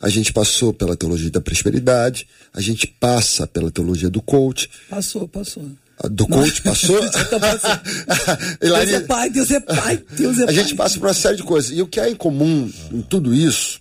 [0.00, 4.68] A gente passou pela teologia da prosperidade, a gente passa pela teologia do coach.
[4.88, 5.66] Passou, passou.
[6.10, 7.00] Do coach passou?
[8.60, 11.44] Deus é pai, Deus é pai, Deus é A gente passa por uma série de
[11.44, 11.70] coisas.
[11.76, 13.80] E o que há em comum em tudo isso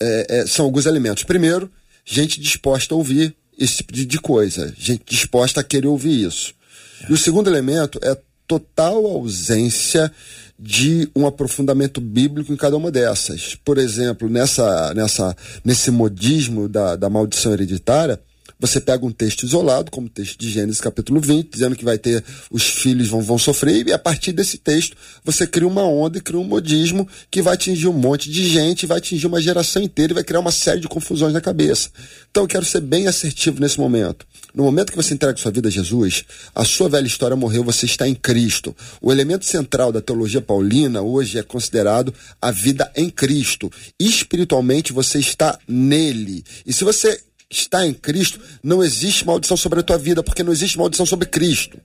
[0.00, 1.22] é, é, são alguns elementos.
[1.22, 1.70] Primeiro,
[2.04, 4.74] gente disposta a ouvir esse tipo de, de coisa.
[4.78, 6.54] Gente disposta a querer ouvir isso.
[7.08, 10.10] E o segundo elemento é total ausência
[10.58, 13.54] de um aprofundamento bíblico em cada uma dessas.
[13.54, 18.20] Por exemplo, nessa, nessa, nesse modismo da, da maldição hereditária,
[18.60, 21.96] você pega um texto isolado, como o texto de Gênesis capítulo 20, dizendo que vai
[21.96, 26.18] ter os filhos vão, vão sofrer, e a partir desse texto você cria uma onda
[26.18, 29.82] e cria um modismo que vai atingir um monte de gente, vai atingir uma geração
[29.82, 31.88] inteira e vai criar uma série de confusões na cabeça.
[32.30, 34.26] Então eu quero ser bem assertivo nesse momento.
[34.54, 37.86] No momento que você entrega sua vida a Jesus, a sua velha história morreu, você
[37.86, 38.76] está em Cristo.
[39.00, 43.70] O elemento central da teologia paulina hoje é considerado a vida em Cristo.
[43.98, 46.44] Espiritualmente você está nele.
[46.66, 47.20] E se você
[47.50, 51.26] está em Cristo, não existe maldição sobre a tua vida, porque não existe maldição sobre
[51.26, 51.78] Cristo.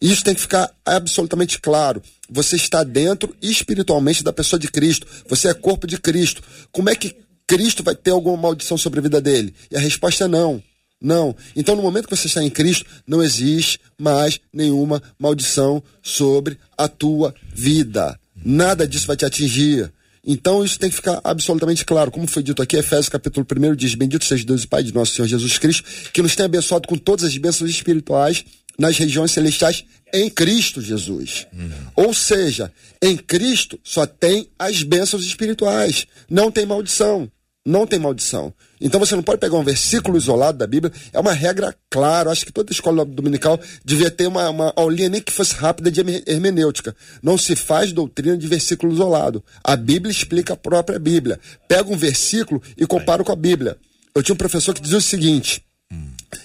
[0.00, 2.02] Isso tem que ficar absolutamente claro.
[2.28, 5.06] Você está dentro espiritualmente da pessoa de Cristo.
[5.28, 6.42] Você é corpo de Cristo.
[6.70, 9.54] Como é que Cristo vai ter alguma maldição sobre a vida dele?
[9.70, 10.62] E a resposta é não.
[11.00, 11.34] Não.
[11.54, 16.88] Então, no momento que você está em Cristo, não existe mais nenhuma maldição sobre a
[16.88, 18.18] tua vida.
[18.34, 19.92] Nada disso vai te atingir.
[20.26, 22.10] Então isso tem que ficar absolutamente claro.
[22.10, 25.14] Como foi dito aqui, Efésios capítulo 1 diz: Bendito seja Deus e Pai de nosso
[25.14, 28.44] Senhor Jesus Cristo, que nos tem abençoado com todas as bênçãos espirituais
[28.78, 31.46] nas regiões celestiais em Cristo Jesus.
[31.52, 31.70] Uhum.
[31.94, 37.30] Ou seja, em Cristo só tem as bênçãos espirituais, não tem maldição
[37.66, 38.54] não tem maldição.
[38.80, 42.30] Então você não pode pegar um versículo isolado da Bíblia, é uma regra clara.
[42.30, 46.00] Acho que toda escola dominical devia ter uma, uma aulinha nem que fosse rápida de
[46.26, 46.94] hermenêutica.
[47.20, 49.44] Não se faz doutrina de versículo isolado.
[49.64, 51.40] A Bíblia explica a própria Bíblia.
[51.66, 53.76] Pega um versículo e compara com a Bíblia.
[54.14, 55.64] Eu tinha um professor que dizia o seguinte: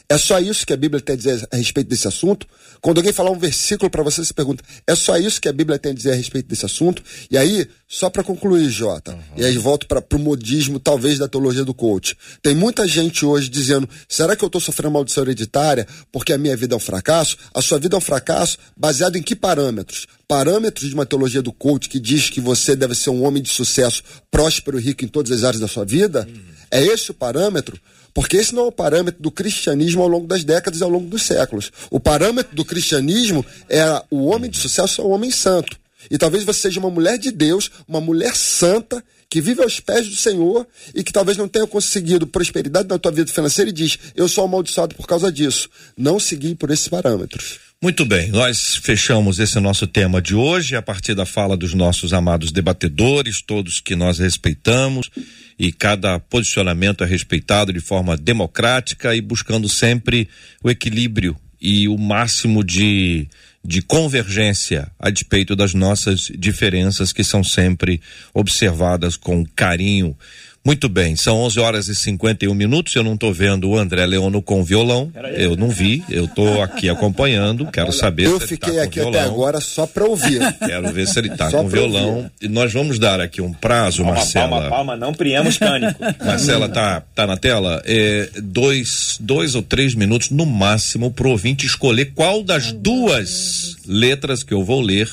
[0.07, 2.47] é só isso que a Bíblia tem a dizer a respeito desse assunto?
[2.81, 5.77] Quando alguém falar um versículo para você, você pergunta: é só isso que a Bíblia
[5.77, 7.03] tem a dizer a respeito desse assunto?
[7.29, 9.19] E aí, só para concluir, Jota, uhum.
[9.37, 12.17] e aí volto para o modismo, talvez, da teologia do coach.
[12.41, 16.57] Tem muita gente hoje dizendo: será que eu estou sofrendo maldição hereditária porque a minha
[16.57, 17.37] vida é um fracasso?
[17.53, 20.07] A sua vida é um fracasso baseado em que parâmetros?
[20.27, 23.49] Parâmetros de uma teologia do coach que diz que você deve ser um homem de
[23.49, 24.01] sucesso,
[24.31, 26.27] próspero e rico em todas as áreas da sua vida?
[26.27, 26.41] Uhum.
[26.71, 27.79] É esse o parâmetro?
[28.13, 31.07] Porque esse não é o parâmetro do cristianismo ao longo das décadas e ao longo
[31.07, 31.71] dos séculos.
[31.89, 35.79] O parâmetro do cristianismo é o homem de sucesso é o homem santo.
[36.09, 40.09] E talvez você seja uma mulher de Deus, uma mulher santa, que vive aos pés
[40.09, 43.97] do Senhor e que talvez não tenha conseguido prosperidade na tua vida financeira e diz:
[44.13, 45.69] Eu sou amaldiçoado por causa disso.
[45.95, 47.70] Não seguir por esses parâmetros.
[47.83, 52.13] Muito bem, nós fechamos esse nosso tema de hoje a partir da fala dos nossos
[52.13, 55.09] amados debatedores, todos que nós respeitamos
[55.57, 60.29] e cada posicionamento é respeitado de forma democrática e buscando sempre
[60.63, 63.27] o equilíbrio e o máximo de
[63.63, 68.01] de convergência a despeito das nossas diferenças que são sempre
[68.33, 70.17] observadas com carinho.
[70.63, 72.95] Muito bem, são 11 horas e 51 minutos.
[72.95, 75.11] Eu não estou vendo o André Leono com violão.
[75.35, 77.65] Eu não vi, eu estou aqui acompanhando.
[77.65, 78.83] Quero saber eu se ele tá com violão.
[78.83, 80.39] Eu fiquei aqui até agora só para ouvir.
[80.63, 82.15] Quero ver se ele está com violão.
[82.15, 82.31] Ouvir.
[82.41, 84.49] E nós vamos dar aqui um prazo, palma, Marcela.
[84.49, 85.99] Palma, palma, não priamos cânico.
[86.23, 87.81] Marcela, tá, tá na tela?
[87.83, 93.77] É, dois, dois ou três minutos no máximo para o ouvinte escolher qual das duas
[93.87, 95.09] letras que eu vou ler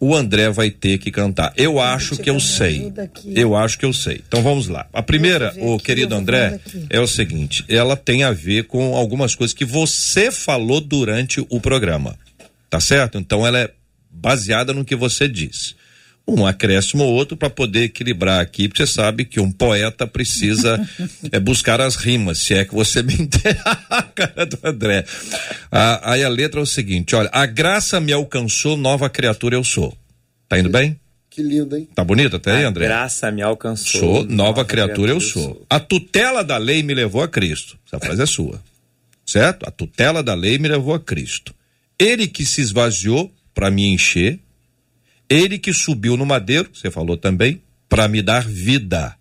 [0.00, 1.52] o André vai ter que cantar.
[1.56, 2.92] Eu acho que eu sei.
[3.34, 4.22] Eu acho que eu sei.
[4.26, 4.86] Então vamos lá.
[4.92, 9.34] A primeira, o aqui, querido André, é o seguinte: ela tem a ver com algumas
[9.34, 12.16] coisas que você falou durante o programa.
[12.70, 13.18] Tá certo?
[13.18, 13.70] Então ela é
[14.10, 15.74] baseada no que você diz.
[16.28, 20.78] Um acréscimo ou outro para poder equilibrar aqui, porque você sabe que um poeta precisa
[21.32, 23.58] é, buscar as rimas, se é que você me entende.
[23.88, 25.04] a cara do André.
[25.72, 29.64] Ah, aí a letra é o seguinte: olha, a graça me alcançou, nova criatura eu
[29.64, 29.96] sou.
[30.46, 30.98] Tá indo bem?
[31.30, 31.88] Que lindo, hein?
[31.94, 32.86] Tá bonito até aí, André?
[32.86, 34.00] A graça me alcançou.
[34.00, 35.42] Sou, nova, nova criatura, criatura, eu sou.
[35.42, 35.66] sou.
[35.70, 37.78] A tutela da lei me levou a Cristo.
[37.86, 38.60] Essa frase é sua.
[39.24, 39.66] Certo?
[39.68, 41.54] A tutela da lei me levou a Cristo.
[41.98, 44.40] Ele que se esvaziou para me encher,
[45.28, 49.16] ele que subiu no madeiro, você falou também, para me dar vida.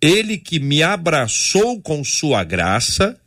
[0.00, 3.18] Ele que me abraçou com sua graça,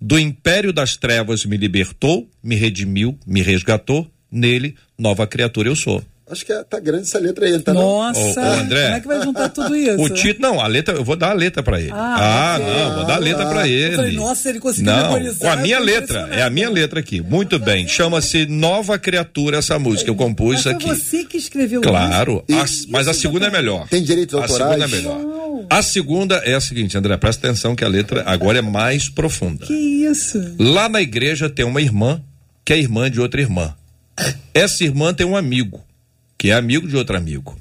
[0.00, 6.04] do império das trevas me libertou, me redimiu, me resgatou, nele, nova criatura eu sou.
[6.26, 7.58] Acho que é, tá grande essa letra aí.
[7.58, 10.00] Tá Nossa, o, o André, como é que vai juntar tudo isso?
[10.00, 11.92] O título, não, a letra, eu vou dar a letra para ele.
[11.92, 13.94] Ah, ah não, vou dar a letra ah, para ele.
[13.94, 17.20] Falei, nossa, ele conseguiu Não, com a minha letra, é a minha letra aqui.
[17.20, 20.86] Muito bem, chama-se Nova Criatura essa música, eu compus mas aqui.
[20.86, 23.86] Foi você que escreveu Claro, a, mas a segunda é melhor.
[23.88, 24.82] Tem direitos autorais?
[24.82, 25.66] A segunda é melhor.
[25.68, 29.66] A segunda é a seguinte, André, presta atenção que a letra agora é mais profunda.
[29.66, 30.42] Que isso?
[30.58, 32.22] Lá na igreja tem uma irmã
[32.64, 33.74] que é irmã de outra irmã.
[34.54, 35.84] Essa irmã tem um amigo
[36.44, 37.58] que é amigo de outro amigo.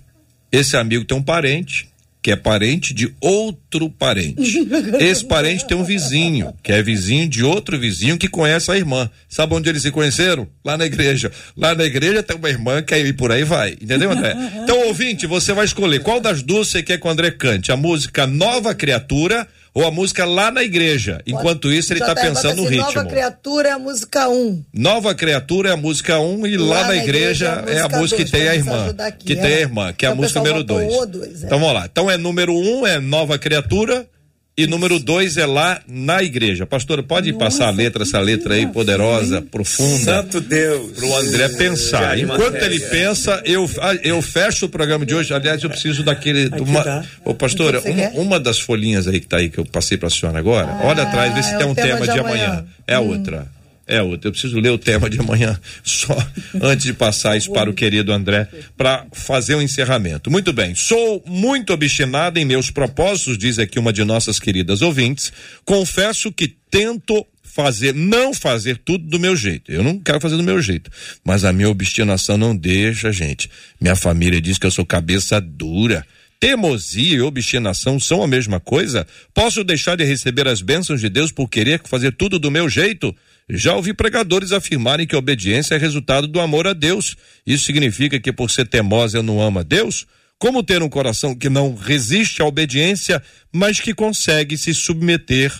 [0.51, 1.87] Esse amigo tem um parente,
[2.21, 4.59] que é parente de outro parente.
[4.99, 9.09] Esse parente tem um vizinho, que é vizinho de outro vizinho que conhece a irmã.
[9.29, 10.49] Sabe onde eles se conheceram?
[10.65, 11.31] Lá na igreja.
[11.55, 13.71] Lá na igreja tem uma irmã que aí por aí vai.
[13.71, 14.35] Entendeu, André?
[14.63, 17.71] Então, ouvinte, você vai escolher qual das duas você quer que o André cante.
[17.71, 21.21] A música Nova Criatura ou a música lá na igreja.
[21.25, 22.85] Enquanto isso, ele está pensando no ritmo.
[22.85, 24.33] Nova Criatura é a música 1.
[24.33, 24.63] Um.
[24.71, 27.89] Nova Criatura é a música 1 um, e lá, lá na, igreja, igreja é a
[27.89, 28.95] música, é que tem a irmã.
[29.17, 30.93] Que tem a irmã, que é a música número 2.
[30.93, 31.45] É.
[31.45, 31.85] Então vamos lá.
[31.91, 34.07] Então é número 1 um, é Nova Criatura.
[34.55, 36.63] E número dois é lá na igreja.
[36.67, 40.03] Pastora, pode Nossa, passar a letra, essa letra aí poderosa, profunda.
[40.03, 40.91] Santo Deus.
[40.91, 42.19] Para o André pensar.
[42.19, 45.33] Enquanto ele pensa, eu, ah, eu fecho o programa de hoje.
[45.33, 46.49] Aliás, eu preciso daquele.
[46.61, 47.03] Uma, tá.
[47.25, 50.11] Ô, pastora, uma, uma, das folhinhas aí que está aí, que eu passei para a
[50.11, 52.45] senhora agora, ah, olha atrás, vê se é tem um tema, tema de, amanhã.
[52.45, 52.65] amanhã.
[52.87, 53.07] É a hum.
[53.07, 53.47] outra.
[53.85, 54.29] É outra.
[54.29, 56.15] Eu preciso ler o tema de amanhã, só
[56.61, 60.31] antes de passar isso para o querido André, para fazer o um encerramento.
[60.31, 60.73] Muito bem.
[60.73, 65.33] Sou muito obstinada em meus propósitos, diz aqui uma de nossas queridas ouvintes.
[65.65, 69.71] Confesso que tento fazer, não fazer tudo do meu jeito.
[69.71, 70.89] Eu não quero fazer do meu jeito.
[71.23, 73.49] Mas a minha obstinação não deixa, gente.
[73.79, 76.05] Minha família diz que eu sou cabeça dura.
[76.39, 79.05] Teimosia e obstinação são a mesma coisa?
[79.33, 83.15] Posso deixar de receber as bênçãos de Deus por querer fazer tudo do meu jeito?
[83.55, 87.15] Já ouvi pregadores afirmarem que a obediência é resultado do amor a Deus.
[87.45, 90.07] Isso significa que por ser teimosa eu não amo a Deus?
[90.39, 95.53] Como ter um coração que não resiste à obediência, mas que consegue se submeter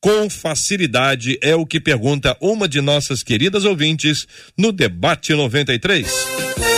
[0.00, 1.36] com facilidade?
[1.42, 4.24] É o que pergunta uma de nossas queridas ouvintes
[4.56, 6.71] no Debate 93.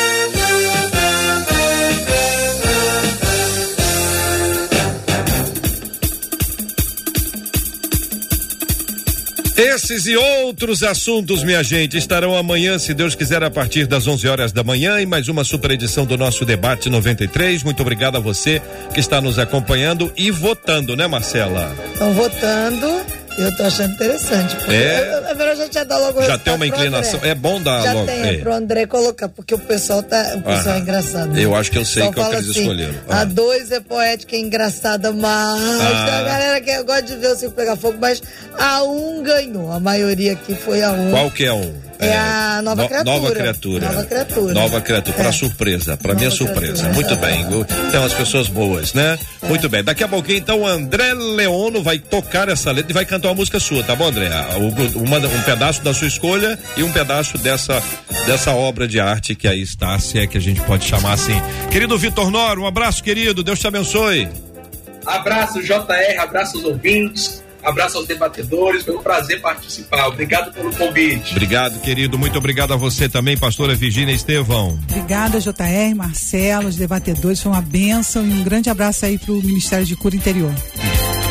[9.57, 14.27] Esses e outros assuntos, minha gente, estarão amanhã, se Deus quiser, a partir das 11
[14.27, 17.63] horas da manhã, em mais uma super edição do nosso debate 93.
[17.63, 18.61] Muito obrigado a você
[18.93, 21.73] que está nos acompanhando e votando, né, Marcela?
[21.93, 24.57] Estão votando eu tô achando interessante.
[24.71, 25.31] É.
[25.31, 27.21] É melhor já dar logo Já tem uma inclinação.
[27.23, 28.07] É bom dar já logo.
[28.07, 28.39] Já tem, é.
[28.39, 30.35] pro André colocar, porque o pessoal tá.
[30.37, 31.33] O pessoal ah, é engraçado.
[31.33, 31.45] Né?
[31.45, 32.95] Eu acho que eu sei que, é que eles assim, escolheram.
[33.09, 33.21] Ah.
[33.21, 36.19] A dois é poética e engraçada, mas ah.
[36.19, 38.23] a galera que gosta de ver o circo pegar fogo, mas
[38.59, 39.73] a um ganhou.
[39.73, 41.11] A maioria aqui foi a um.
[41.11, 41.75] Qual que é um?
[42.05, 43.13] É, é a nova no, criatura.
[43.13, 43.87] Nova criatura.
[43.87, 44.55] Nova criatura.
[44.55, 45.17] Nova criatura.
[45.17, 45.33] Para é.
[45.33, 45.97] surpresa.
[45.97, 46.89] Para minha surpresa.
[46.91, 47.47] Muito bem.
[47.89, 49.19] Então, as pessoas boas, né?
[49.43, 49.47] É.
[49.47, 49.85] Muito bem.
[49.85, 53.35] Daqui a pouquinho, então, o André Leono vai tocar essa letra e vai cantar uma
[53.35, 54.31] música sua, tá bom, André?
[54.95, 57.83] Uma, um pedaço da sua escolha e um pedaço dessa,
[58.27, 61.41] dessa obra de arte que aí está, se é que a gente pode chamar assim.
[61.71, 63.43] Querido Vitor Noro, um abraço, querido.
[63.43, 64.29] Deus te abençoe.
[65.07, 66.19] Abraço, JR.
[66.19, 70.09] Abraço os ouvintes abraço aos debatedores, foi um prazer participar.
[70.09, 71.33] Obrigado pelo convite.
[71.33, 72.19] Obrigado, querido.
[72.19, 74.79] Muito obrigado a você também, pastora Virgínia Estevão.
[74.91, 77.41] Obrigada, JR, Marcelo, os debatedores.
[77.43, 80.53] Foi uma bênção e um grande abraço aí para o Ministério de Cura Interior.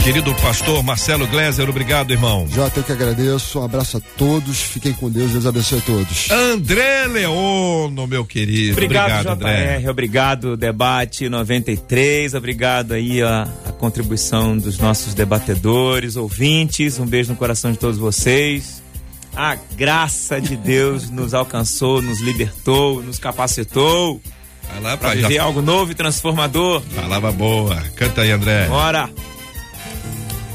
[0.04, 2.46] Querido pastor Marcelo Gleiser, obrigado, irmão.
[2.50, 3.62] Jota, eu que agradeço.
[3.62, 4.62] Um abraço a todos.
[4.62, 5.32] Fiquem com Deus.
[5.32, 6.30] Deus abençoe a todos.
[6.30, 8.74] André Leono, meu querido.
[8.74, 9.90] Obrigado, obrigado André.
[9.90, 12.34] Obrigado, debate 93.
[12.34, 17.00] Obrigado aí a, a contribuição dos nossos debatedores, ouvintes.
[17.00, 18.84] Um beijo no coração de todos vocês.
[19.34, 24.22] A graça de Deus nos alcançou, nos libertou, nos capacitou.
[24.70, 25.44] Vai lá pra viver já...
[25.44, 26.82] algo novo e transformador.
[26.94, 27.82] Palavra boa.
[27.96, 28.68] Canta aí, André.
[28.68, 29.10] Bora.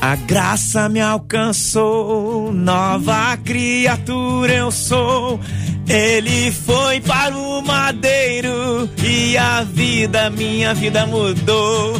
[0.00, 5.40] A graça me alcançou, nova criatura eu sou.
[5.88, 11.94] Ele foi para o madeiro e a vida, minha vida mudou.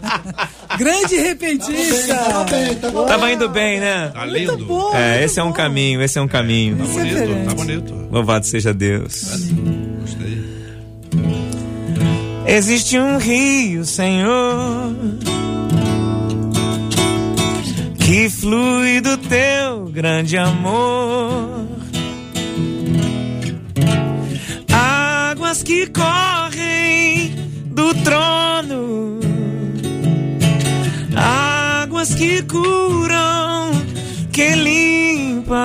[0.78, 2.14] Grande repentista.
[2.14, 4.10] Tá bem, tá bem, Tava indo bem, né?
[4.14, 4.64] Tá lindo.
[4.64, 5.52] Bom, é, esse é um bom.
[5.52, 6.78] caminho, esse é um caminho.
[6.78, 7.94] Tá bonito, tá bonito.
[8.10, 9.24] Louvado seja Deus.
[10.00, 10.58] Gostei.
[12.46, 14.94] Existe um rio, Senhor
[18.08, 21.66] que flui do teu grande amor.
[24.72, 27.34] Águas que correm
[27.66, 29.20] do trono,
[31.14, 33.72] águas que curam,
[34.32, 35.58] que limpam.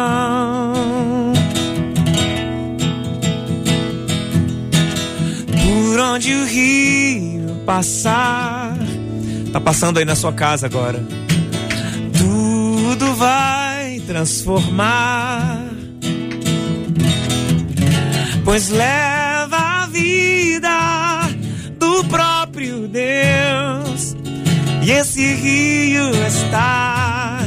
[5.63, 8.77] Por onde o rio passar,
[9.53, 11.22] tá passando aí na sua casa agora
[13.15, 15.65] vai transformar.
[18.43, 21.29] Pois leva a vida
[21.79, 24.15] do próprio Deus,
[24.81, 27.39] e esse rio está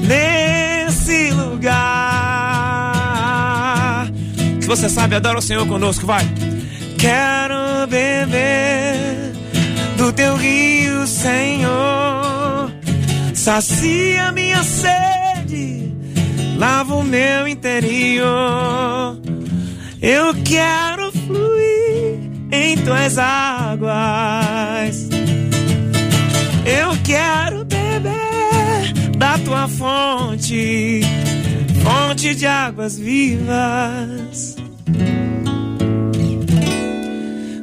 [0.00, 1.76] nesse lugar.
[4.60, 6.26] Se você sabe, adora o Senhor conosco, vai.
[6.98, 9.32] Quero beber
[9.96, 12.35] do teu rio, Senhor
[13.46, 15.94] sacia minha sede,
[16.58, 19.16] lava o meu interior.
[20.02, 25.08] Eu quero fluir em tuas águas.
[26.66, 31.02] Eu quero beber da tua fonte,
[31.84, 34.56] fonte de águas vivas.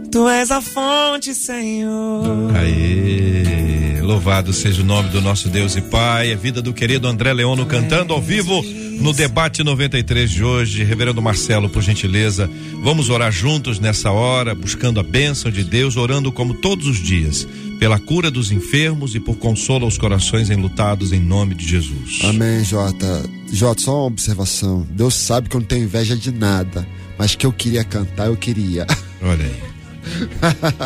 [0.09, 2.55] Tu és a fonte, Senhor.
[2.55, 3.62] Aê.
[4.03, 6.33] Louvado seja o nome do nosso Deus e Pai.
[6.33, 8.61] A vida do querido André Leono cantando ao vivo
[8.99, 10.83] no debate 93 de hoje.
[10.83, 12.49] Reverendo Marcelo, por gentileza,
[12.83, 17.47] vamos orar juntos nessa hora, buscando a bênção de Deus, orando como todos os dias,
[17.79, 22.19] pela cura dos enfermos e por consolo aos corações enlutados em nome de Jesus.
[22.25, 23.23] Amém, Jota.
[23.53, 24.85] Jota, só uma observação.
[24.91, 26.85] Deus sabe que eu não tenho inveja de nada,
[27.17, 28.85] mas que eu queria cantar, eu queria.
[29.21, 29.63] Olha aí.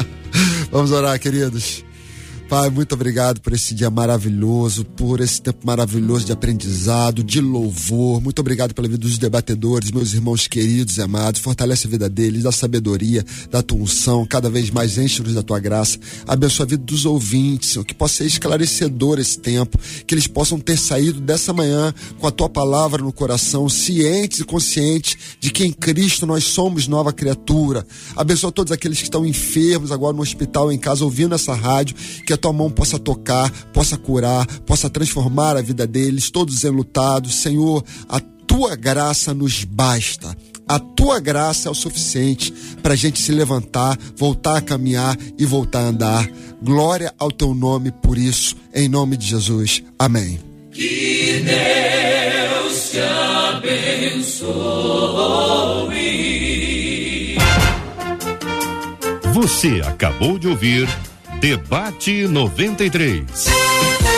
[0.71, 1.86] vamos orar, queridos.
[2.49, 8.21] Pai, muito obrigado por esse dia maravilhoso, por esse tempo maravilhoso de aprendizado, de louvor.
[8.21, 11.41] Muito obrigado pela vida dos debatedores, meus irmãos queridos e amados.
[11.41, 15.59] Fortalece a vida deles, da sabedoria, da tua unção, cada vez mais enche-nos da tua
[15.59, 15.99] graça.
[16.25, 20.57] Abençoa a vida dos ouvintes, Senhor, que possa ser esclarecedor esse tempo, que eles possam
[20.57, 25.65] ter saído dessa manhã com a tua palavra no coração, cientes e conscientes de que
[25.65, 27.85] em Cristo nós somos nova criatura.
[28.15, 31.93] Abençoa todos aqueles que estão enfermos agora no hospital, em casa, ouvindo essa rádio,
[32.25, 37.35] que a tua mão possa tocar, possa curar, possa transformar a vida deles, todos enlutados.
[37.35, 40.37] Senhor, a tua graça nos basta.
[40.67, 45.45] A tua graça é o suficiente para a gente se levantar, voltar a caminhar e
[45.45, 46.29] voltar a andar.
[46.61, 49.81] Glória ao teu nome por isso, em nome de Jesus.
[49.97, 50.39] Amém.
[50.71, 54.47] Que Deus te abençoe.
[59.33, 60.89] Você acabou de ouvir
[61.39, 64.16] Debate 93.